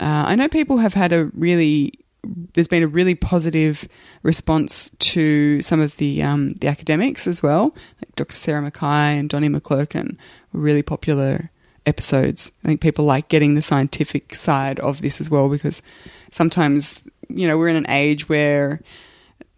Uh, 0.00 0.24
I 0.26 0.34
know 0.36 0.48
people 0.48 0.78
have 0.78 0.94
had 0.94 1.12
a 1.12 1.26
really, 1.26 1.92
there's 2.24 2.68
been 2.68 2.82
a 2.82 2.88
really 2.88 3.14
positive 3.14 3.88
response 4.22 4.90
to 4.98 5.60
some 5.60 5.80
of 5.80 5.96
the 5.96 6.22
um, 6.22 6.54
the 6.54 6.68
academics 6.68 7.26
as 7.26 7.42
well. 7.42 7.74
Like 8.00 8.14
Dr. 8.14 8.34
Sarah 8.34 8.62
Mackay 8.62 9.18
and 9.18 9.28
Donnie 9.28 9.48
McClurkin 9.48 10.16
were 10.52 10.60
really 10.60 10.82
popular 10.82 11.50
episodes. 11.88 12.52
I 12.62 12.68
think 12.68 12.80
people 12.80 13.04
like 13.04 13.28
getting 13.28 13.54
the 13.54 13.62
scientific 13.62 14.34
side 14.34 14.78
of 14.80 15.00
this 15.00 15.20
as 15.20 15.28
well 15.28 15.48
because 15.48 15.82
sometimes 16.30 17.02
you 17.28 17.46
know, 17.46 17.58
we're 17.58 17.68
in 17.68 17.76
an 17.76 17.88
age 17.88 18.28
where 18.28 18.80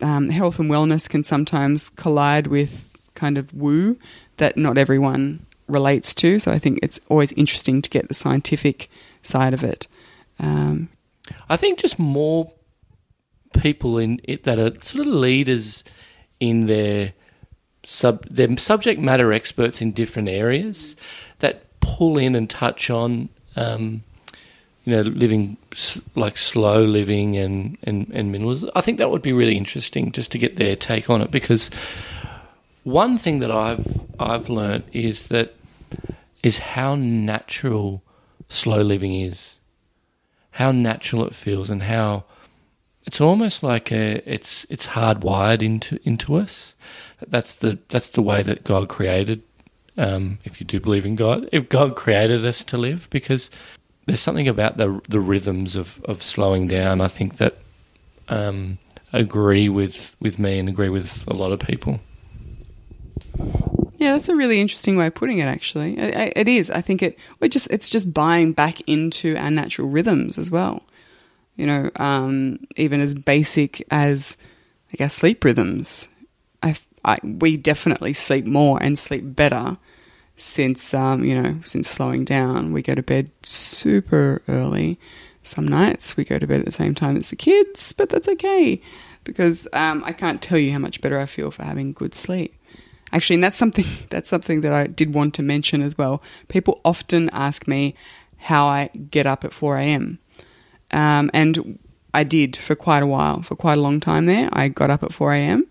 um, 0.00 0.28
health 0.28 0.58
and 0.58 0.70
wellness 0.70 1.08
can 1.08 1.24
sometimes 1.24 1.88
collide 1.90 2.46
with 2.46 2.90
kind 3.14 3.38
of 3.38 3.52
woo 3.54 3.98
that 4.38 4.56
not 4.56 4.78
everyone 4.78 5.46
relates 5.68 6.14
to. 6.14 6.38
So 6.38 6.50
I 6.52 6.58
think 6.58 6.80
it's 6.82 7.00
always 7.08 7.32
interesting 7.32 7.82
to 7.82 7.90
get 7.90 8.08
the 8.08 8.14
scientific 8.14 8.90
side 9.22 9.54
of 9.54 9.62
it. 9.62 9.86
Um, 10.38 10.88
I 11.48 11.56
think 11.56 11.78
just 11.78 11.98
more 11.98 12.52
people 13.60 13.98
in 13.98 14.20
it 14.24 14.44
that 14.44 14.58
are 14.58 14.78
sort 14.80 15.06
of 15.06 15.12
leaders 15.12 15.84
in 16.38 16.66
their 16.66 17.12
sub 17.84 18.24
their 18.26 18.56
subject 18.56 19.00
matter 19.00 19.32
experts 19.32 19.80
in 19.80 19.92
different 19.92 20.28
areas 20.28 20.96
that 21.38 21.64
pull 21.96 22.18
in 22.18 22.34
and 22.34 22.48
touch 22.48 22.90
on 22.90 23.28
um, 23.56 24.02
you 24.84 24.92
know, 24.96 25.02
living 25.02 25.56
like 26.14 26.38
slow 26.38 26.82
living 26.82 27.36
and, 27.36 27.76
and, 27.82 28.08
and 28.12 28.34
minimalism. 28.34 28.70
I 28.74 28.80
think 28.80 28.98
that 28.98 29.10
would 29.10 29.22
be 29.22 29.32
really 29.32 29.56
interesting 29.56 30.10
just 30.12 30.32
to 30.32 30.38
get 30.38 30.56
their 30.56 30.74
take 30.76 31.10
on 31.10 31.20
it 31.20 31.30
because 31.30 31.70
one 32.84 33.18
thing 33.18 33.40
that 33.40 33.50
I've 33.50 33.86
I've 34.18 34.48
learned 34.48 34.84
is 34.92 35.28
that 35.28 35.54
is 36.42 36.58
how 36.58 36.94
natural 36.94 38.02
slow 38.48 38.80
living 38.80 39.14
is, 39.14 39.58
how 40.52 40.72
natural 40.72 41.26
it 41.26 41.34
feels, 41.34 41.68
and 41.68 41.82
how 41.82 42.24
it's 43.04 43.20
almost 43.20 43.62
like 43.62 43.92
a 43.92 44.22
it's 44.24 44.66
it's 44.70 44.88
hardwired 44.88 45.62
into 45.62 46.00
into 46.04 46.36
us. 46.36 46.74
That's 47.28 47.54
the 47.54 47.78
that's 47.90 48.08
the 48.08 48.22
way 48.22 48.42
that 48.42 48.64
God 48.64 48.88
created. 48.88 49.42
Um, 50.00 50.38
if 50.44 50.60
you 50.60 50.66
do 50.66 50.80
believe 50.80 51.04
in 51.04 51.14
God, 51.14 51.46
if 51.52 51.68
God 51.68 51.94
created 51.94 52.46
us 52.46 52.64
to 52.64 52.78
live, 52.78 53.06
because 53.10 53.50
there's 54.06 54.20
something 54.20 54.48
about 54.48 54.78
the 54.78 55.00
the 55.08 55.20
rhythms 55.20 55.76
of, 55.76 56.02
of 56.04 56.22
slowing 56.22 56.66
down. 56.68 57.02
I 57.02 57.08
think 57.08 57.36
that 57.36 57.58
um, 58.28 58.78
agree 59.12 59.68
with, 59.68 60.16
with 60.18 60.38
me 60.38 60.58
and 60.58 60.70
agree 60.70 60.88
with 60.88 61.26
a 61.28 61.34
lot 61.34 61.52
of 61.52 61.60
people. 61.60 62.00
Yeah, 63.98 64.12
that's 64.12 64.30
a 64.30 64.36
really 64.36 64.58
interesting 64.58 64.96
way 64.96 65.06
of 65.06 65.14
putting 65.14 65.38
it. 65.38 65.44
Actually, 65.44 65.98
it, 65.98 66.32
it 66.34 66.48
is. 66.48 66.70
I 66.70 66.80
think 66.80 67.02
it. 67.02 67.18
It 67.42 67.50
just 67.50 67.68
it's 67.70 67.90
just 67.90 68.14
buying 68.14 68.52
back 68.52 68.80
into 68.88 69.36
our 69.36 69.50
natural 69.50 69.88
rhythms 69.88 70.38
as 70.38 70.50
well. 70.50 70.82
You 71.56 71.66
know, 71.66 71.90
um, 71.96 72.60
even 72.76 73.02
as 73.02 73.12
basic 73.12 73.86
as 73.90 74.38
like 74.90 75.02
our 75.02 75.10
sleep 75.10 75.44
rhythms. 75.44 76.08
I, 76.62 76.74
I 77.04 77.18
we 77.22 77.58
definitely 77.58 78.14
sleep 78.14 78.46
more 78.46 78.82
and 78.82 78.98
sleep 78.98 79.22
better 79.36 79.76
since 80.40 80.94
um, 80.94 81.24
you 81.24 81.40
know 81.40 81.60
since 81.64 81.88
slowing 81.88 82.24
down. 82.24 82.72
We 82.72 82.82
go 82.82 82.94
to 82.94 83.02
bed 83.02 83.30
super 83.42 84.42
early. 84.48 84.98
Some 85.42 85.66
nights 85.66 86.16
we 86.16 86.24
go 86.24 86.38
to 86.38 86.46
bed 86.46 86.60
at 86.60 86.66
the 86.66 86.72
same 86.72 86.94
time 86.94 87.16
as 87.16 87.30
the 87.30 87.36
kids, 87.36 87.92
but 87.92 88.08
that's 88.08 88.28
okay 88.28 88.82
because 89.24 89.66
um, 89.72 90.02
I 90.04 90.12
can't 90.12 90.42
tell 90.42 90.58
you 90.58 90.72
how 90.72 90.78
much 90.78 91.00
better 91.00 91.18
I 91.18 91.26
feel 91.26 91.50
for 91.50 91.64
having 91.64 91.92
good 91.92 92.14
sleep. 92.14 92.54
Actually, 93.12 93.34
and 93.34 93.44
that's 93.44 93.56
something 93.56 93.84
that's 94.10 94.28
something 94.28 94.60
that 94.62 94.72
I 94.72 94.86
did 94.86 95.14
want 95.14 95.34
to 95.34 95.42
mention 95.42 95.82
as 95.82 95.96
well. 95.96 96.22
People 96.48 96.80
often 96.84 97.30
ask 97.30 97.66
me 97.66 97.94
how 98.38 98.66
I 98.66 98.90
get 99.10 99.26
up 99.26 99.44
at 99.44 99.52
four 99.52 99.76
a.m. 99.76 100.18
Um, 100.90 101.30
and 101.34 101.78
I 102.12 102.24
did 102.24 102.56
for 102.56 102.74
quite 102.74 103.02
a 103.02 103.06
while, 103.06 103.42
for 103.42 103.54
quite 103.54 103.78
a 103.78 103.80
long 103.80 104.00
time 104.00 104.26
there. 104.26 104.48
I 104.52 104.68
got 104.68 104.90
up 104.90 105.02
at 105.02 105.12
four 105.12 105.32
a.m. 105.32 105.68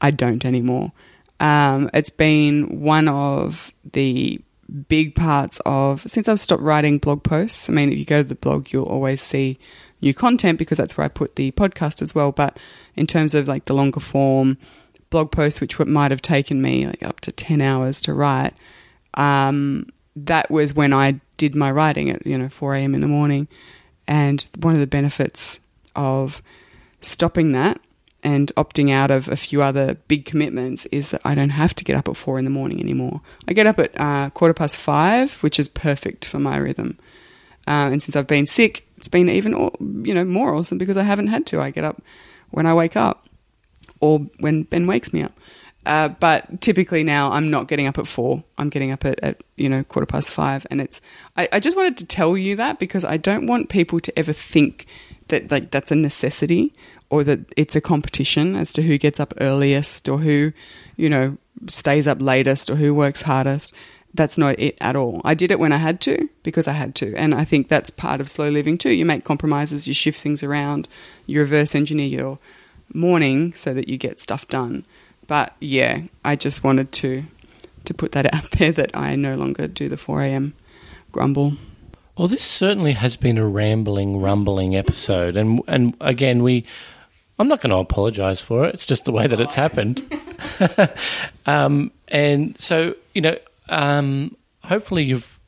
I 0.00 0.10
don't 0.10 0.44
anymore. 0.44 0.92
Um, 1.40 1.90
it's 1.94 2.10
been 2.10 2.80
one 2.80 3.08
of 3.08 3.72
the 3.92 4.40
big 4.88 5.14
parts 5.14 5.60
of 5.66 6.02
since 6.08 6.28
I've 6.28 6.38
stopped 6.38 6.62
writing 6.62 6.98
blog 6.98 7.22
posts. 7.22 7.68
I 7.68 7.72
mean, 7.72 7.90
if 7.90 7.98
you 7.98 8.04
go 8.04 8.22
to 8.22 8.28
the 8.28 8.34
blog, 8.34 8.72
you'll 8.72 8.84
always 8.84 9.20
see 9.20 9.58
new 10.02 10.14
content 10.14 10.58
because 10.58 10.78
that's 10.78 10.96
where 10.96 11.04
I 11.04 11.08
put 11.08 11.36
the 11.36 11.50
podcast 11.52 12.02
as 12.02 12.14
well. 12.14 12.30
But 12.30 12.58
in 12.94 13.06
terms 13.06 13.34
of 13.34 13.48
like 13.48 13.64
the 13.64 13.74
longer 13.74 14.00
form 14.00 14.58
blog 15.08 15.32
posts, 15.32 15.60
which 15.60 15.78
might 15.78 16.10
have 16.10 16.22
taken 16.22 16.62
me 16.62 16.86
like 16.86 17.02
up 17.02 17.20
to 17.20 17.32
10 17.32 17.60
hours 17.60 18.00
to 18.02 18.14
write, 18.14 18.54
um, 19.14 19.86
that 20.14 20.50
was 20.50 20.74
when 20.74 20.92
I 20.92 21.20
did 21.36 21.54
my 21.54 21.70
writing 21.70 22.10
at, 22.10 22.26
you 22.26 22.36
know, 22.36 22.48
4 22.48 22.74
a.m. 22.74 22.94
in 22.94 23.00
the 23.00 23.08
morning. 23.08 23.48
And 24.06 24.46
one 24.58 24.74
of 24.74 24.80
the 24.80 24.86
benefits 24.86 25.58
of 25.96 26.42
stopping 27.00 27.52
that 27.52 27.80
and 28.22 28.52
opting 28.56 28.90
out 28.90 29.10
of 29.10 29.28
a 29.28 29.36
few 29.36 29.62
other 29.62 29.94
big 30.08 30.24
commitments 30.24 30.86
is 30.86 31.10
that 31.10 31.22
I 31.24 31.34
don't 31.34 31.50
have 31.50 31.74
to 31.74 31.84
get 31.84 31.96
up 31.96 32.08
at 32.08 32.16
four 32.16 32.38
in 32.38 32.44
the 32.44 32.50
morning 32.50 32.80
anymore. 32.80 33.20
I 33.48 33.52
get 33.52 33.66
up 33.66 33.78
at 33.78 33.98
uh, 33.98 34.30
quarter 34.30 34.54
past 34.54 34.76
five, 34.76 35.34
which 35.42 35.58
is 35.58 35.68
perfect 35.68 36.24
for 36.24 36.38
my 36.38 36.56
rhythm. 36.56 36.98
Uh, 37.66 37.88
and 37.92 38.02
since 38.02 38.16
I've 38.16 38.26
been 38.26 38.46
sick, 38.46 38.86
it's 38.96 39.08
been 39.08 39.30
even 39.30 39.52
you 40.04 40.12
know 40.12 40.24
more 40.24 40.54
awesome 40.54 40.78
because 40.78 40.96
I 40.96 41.02
haven't 41.02 41.28
had 41.28 41.46
to. 41.46 41.60
I 41.60 41.70
get 41.70 41.84
up 41.84 42.02
when 42.50 42.66
I 42.66 42.74
wake 42.74 42.96
up 42.96 43.28
or 44.00 44.20
when 44.38 44.64
Ben 44.64 44.86
wakes 44.86 45.12
me 45.12 45.22
up. 45.22 45.32
Uh, 45.86 46.08
but 46.08 46.60
typically 46.60 47.02
now 47.02 47.30
I'm 47.30 47.50
not 47.50 47.68
getting 47.68 47.86
up 47.86 47.96
at 47.96 48.06
four. 48.06 48.44
I'm 48.58 48.68
getting 48.68 48.90
up 48.90 49.04
at, 49.06 49.18
at 49.20 49.42
you 49.56 49.68
know 49.68 49.82
quarter 49.84 50.06
past 50.06 50.30
five, 50.30 50.66
and 50.70 50.80
it's. 50.80 51.00
I, 51.36 51.48
I 51.52 51.60
just 51.60 51.76
wanted 51.76 51.96
to 51.98 52.06
tell 52.06 52.36
you 52.36 52.56
that 52.56 52.78
because 52.78 53.04
I 53.04 53.16
don't 53.16 53.46
want 53.46 53.70
people 53.70 53.98
to 54.00 54.18
ever 54.18 54.32
think 54.32 54.86
that 55.28 55.50
like 55.50 55.70
that's 55.70 55.90
a 55.90 55.96
necessity 55.96 56.74
or 57.10 57.24
that 57.24 57.40
it's 57.56 57.76
a 57.76 57.80
competition 57.80 58.56
as 58.56 58.72
to 58.72 58.82
who 58.82 58.96
gets 58.96 59.20
up 59.20 59.34
earliest 59.40 60.08
or 60.08 60.18
who, 60.18 60.52
you 60.96 61.08
know, 61.08 61.36
stays 61.66 62.06
up 62.06 62.22
latest 62.22 62.70
or 62.70 62.76
who 62.76 62.94
works 62.94 63.22
hardest. 63.22 63.74
That's 64.14 64.38
not 64.38 64.58
it 64.58 64.76
at 64.80 64.96
all. 64.96 65.20
I 65.24 65.34
did 65.34 65.50
it 65.50 65.58
when 65.58 65.72
I 65.72 65.76
had 65.76 66.00
to 66.02 66.28
because 66.42 66.66
I 66.66 66.72
had 66.72 66.94
to. 66.96 67.14
And 67.16 67.34
I 67.34 67.44
think 67.44 67.68
that's 67.68 67.90
part 67.90 68.20
of 68.20 68.28
slow 68.30 68.48
living 68.48 68.78
too. 68.78 68.90
You 68.90 69.04
make 69.04 69.24
compromises, 69.24 69.86
you 69.86 69.94
shift 69.94 70.20
things 70.20 70.42
around, 70.42 70.88
you 71.26 71.40
reverse 71.40 71.74
engineer 71.74 72.08
your 72.08 72.38
morning 72.92 73.54
so 73.54 73.74
that 73.74 73.88
you 73.88 73.98
get 73.98 74.20
stuff 74.20 74.48
done. 74.48 74.86
But 75.26 75.54
yeah, 75.60 76.02
I 76.24 76.36
just 76.36 76.64
wanted 76.64 76.90
to 76.92 77.24
to 77.84 77.94
put 77.94 78.12
that 78.12 78.32
out 78.34 78.50
there 78.52 78.72
that 78.72 78.96
I 78.96 79.16
no 79.16 79.36
longer 79.36 79.66
do 79.66 79.88
the 79.88 79.96
4 79.96 80.22
a.m. 80.22 80.54
grumble. 81.12 81.54
Well, 82.16 82.28
this 82.28 82.44
certainly 82.44 82.92
has 82.92 83.16
been 83.16 83.38
a 83.38 83.46
rambling, 83.46 84.20
rumbling 84.20 84.76
episode, 84.76 85.36
and 85.36 85.62
and 85.66 85.94
again, 86.00 86.42
we. 86.42 86.64
I'm 87.40 87.48
not 87.48 87.62
going 87.62 87.70
to 87.70 87.78
apologise 87.78 88.38
for 88.38 88.66
it. 88.66 88.74
It's 88.74 88.84
just 88.84 89.06
the 89.06 89.12
way 89.12 89.26
that 89.26 89.40
it's 89.40 89.54
happened. 89.54 90.06
um, 91.46 91.90
and 92.08 92.60
so, 92.60 92.94
you 93.14 93.22
know, 93.22 93.36
um, 93.70 94.36
hopefully 94.64 95.04
you've 95.04 95.38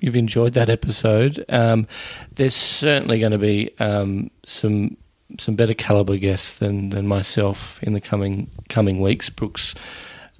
you've 0.00 0.16
enjoyed 0.16 0.54
that 0.54 0.68
episode. 0.68 1.44
Um, 1.48 1.86
there's 2.34 2.56
certainly 2.56 3.20
going 3.20 3.32
to 3.32 3.38
be 3.38 3.70
um, 3.78 4.32
some 4.44 4.96
some 5.38 5.54
better 5.54 5.74
caliber 5.74 6.16
guests 6.16 6.56
than 6.56 6.88
than 6.88 7.06
myself 7.06 7.80
in 7.84 7.92
the 7.92 8.00
coming 8.00 8.50
coming 8.68 9.00
weeks. 9.00 9.30
Brooks 9.30 9.76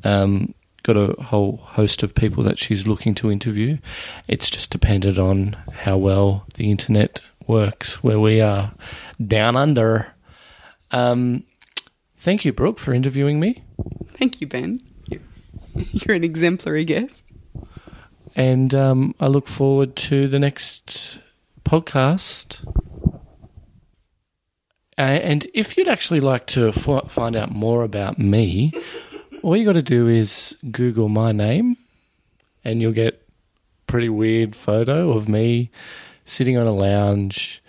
um, 0.02 0.52
got 0.82 0.96
a 0.96 1.14
whole 1.22 1.58
host 1.58 2.02
of 2.02 2.14
people 2.14 2.42
that 2.42 2.58
she's 2.58 2.88
looking 2.88 3.14
to 3.16 3.30
interview. 3.30 3.78
It's 4.26 4.50
just 4.50 4.70
dependent 4.70 5.16
on 5.16 5.56
how 5.72 5.96
well 5.96 6.44
the 6.54 6.72
internet 6.72 7.22
works 7.46 8.02
where 8.02 8.18
we 8.18 8.40
are 8.40 8.72
down 9.24 9.56
under. 9.56 10.12
Um, 10.90 11.44
thank 12.16 12.44
you, 12.44 12.52
Brooke, 12.52 12.78
for 12.78 12.92
interviewing 12.92 13.40
me. 13.40 13.62
Thank 14.14 14.40
you, 14.40 14.46
Ben. 14.46 14.80
You're 15.74 16.16
an 16.16 16.24
exemplary 16.24 16.84
guest. 16.84 17.32
And 18.34 18.74
um, 18.74 19.14
I 19.20 19.26
look 19.26 19.48
forward 19.48 19.96
to 19.96 20.28
the 20.28 20.38
next 20.38 21.20
podcast. 21.64 22.66
Uh, 24.96 25.02
and 25.02 25.46
if 25.54 25.76
you'd 25.76 25.88
actually 25.88 26.20
like 26.20 26.46
to 26.48 26.68
f- 26.68 27.10
find 27.10 27.36
out 27.36 27.52
more 27.52 27.84
about 27.84 28.18
me, 28.18 28.72
all 29.42 29.56
you 29.56 29.64
got 29.64 29.74
to 29.74 29.82
do 29.82 30.08
is 30.08 30.56
Google 30.70 31.08
my 31.08 31.30
name, 31.32 31.76
and 32.64 32.80
you'll 32.82 32.92
get 32.92 33.22
pretty 33.86 34.08
weird 34.08 34.54
photo 34.54 35.12
of 35.12 35.28
me 35.28 35.70
sitting 36.24 36.58
on 36.58 36.66
a 36.66 36.74
lounge 36.74 37.62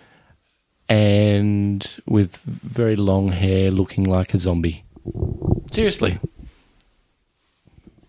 and 0.89 1.97
with 2.07 2.37
very 2.37 2.95
long 2.97 3.29
hair, 3.29 3.71
looking 3.71 4.03
like 4.03 4.33
a 4.33 4.39
zombie. 4.39 4.83
Seriously, 5.71 6.19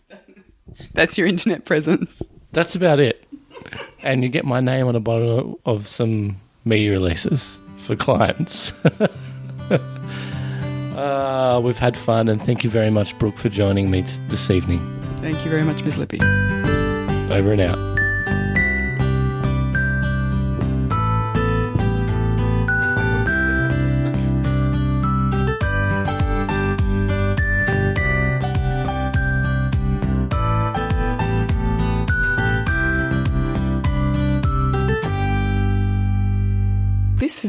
That's 0.94 1.16
your 1.18 1.26
internet 1.26 1.64
presence. 1.66 2.22
that's 2.52 2.74
about 2.74 2.98
it. 3.00 3.24
And 4.02 4.22
you 4.22 4.30
get 4.30 4.44
my 4.46 4.60
name 4.60 4.86
on 4.86 4.94
the 4.94 5.00
bottom 5.00 5.54
of 5.66 5.86
some 5.86 6.40
media 6.64 6.92
releases 6.92 7.60
for 7.76 7.94
clients. 7.96 8.72
uh, 10.96 11.60
we've 11.62 11.78
had 11.78 11.96
fun, 11.96 12.28
and 12.28 12.42
thank 12.42 12.64
you 12.64 12.70
very 12.70 12.90
much, 12.90 13.16
Brooke, 13.18 13.36
for 13.36 13.50
joining 13.50 13.90
me 13.90 14.02
t- 14.02 14.08
this 14.28 14.50
evening. 14.50 14.80
Thank 15.18 15.44
you 15.44 15.50
very 15.50 15.64
much, 15.64 15.84
Miss 15.84 15.98
Lippy. 15.98 16.20
Over 17.30 17.52
and 17.52 17.60
out. 17.60 17.89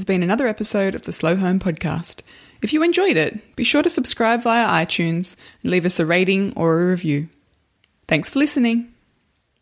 Has 0.02 0.06
been 0.06 0.24
another 0.24 0.48
episode 0.48 0.96
of 0.96 1.04
the 1.04 1.14
Slow 1.14 1.36
Home 1.36 1.60
Podcast. 1.60 2.24
If 2.64 2.74
you 2.74 2.82
enjoyed 2.82 3.18
it, 3.18 3.56
be 3.56 3.64
sure 3.64 3.84
to 3.84 3.90
subscribe 3.90 4.42
via 4.42 4.68
iTunes 4.68 5.36
and 5.62 5.70
leave 5.70 5.86
us 5.86 6.00
a 6.00 6.08
rating 6.08 6.54
or 6.56 6.82
a 6.82 6.88
review. 6.88 7.30
Thanks 8.08 8.28
for 8.28 8.40
listening. 8.40 8.91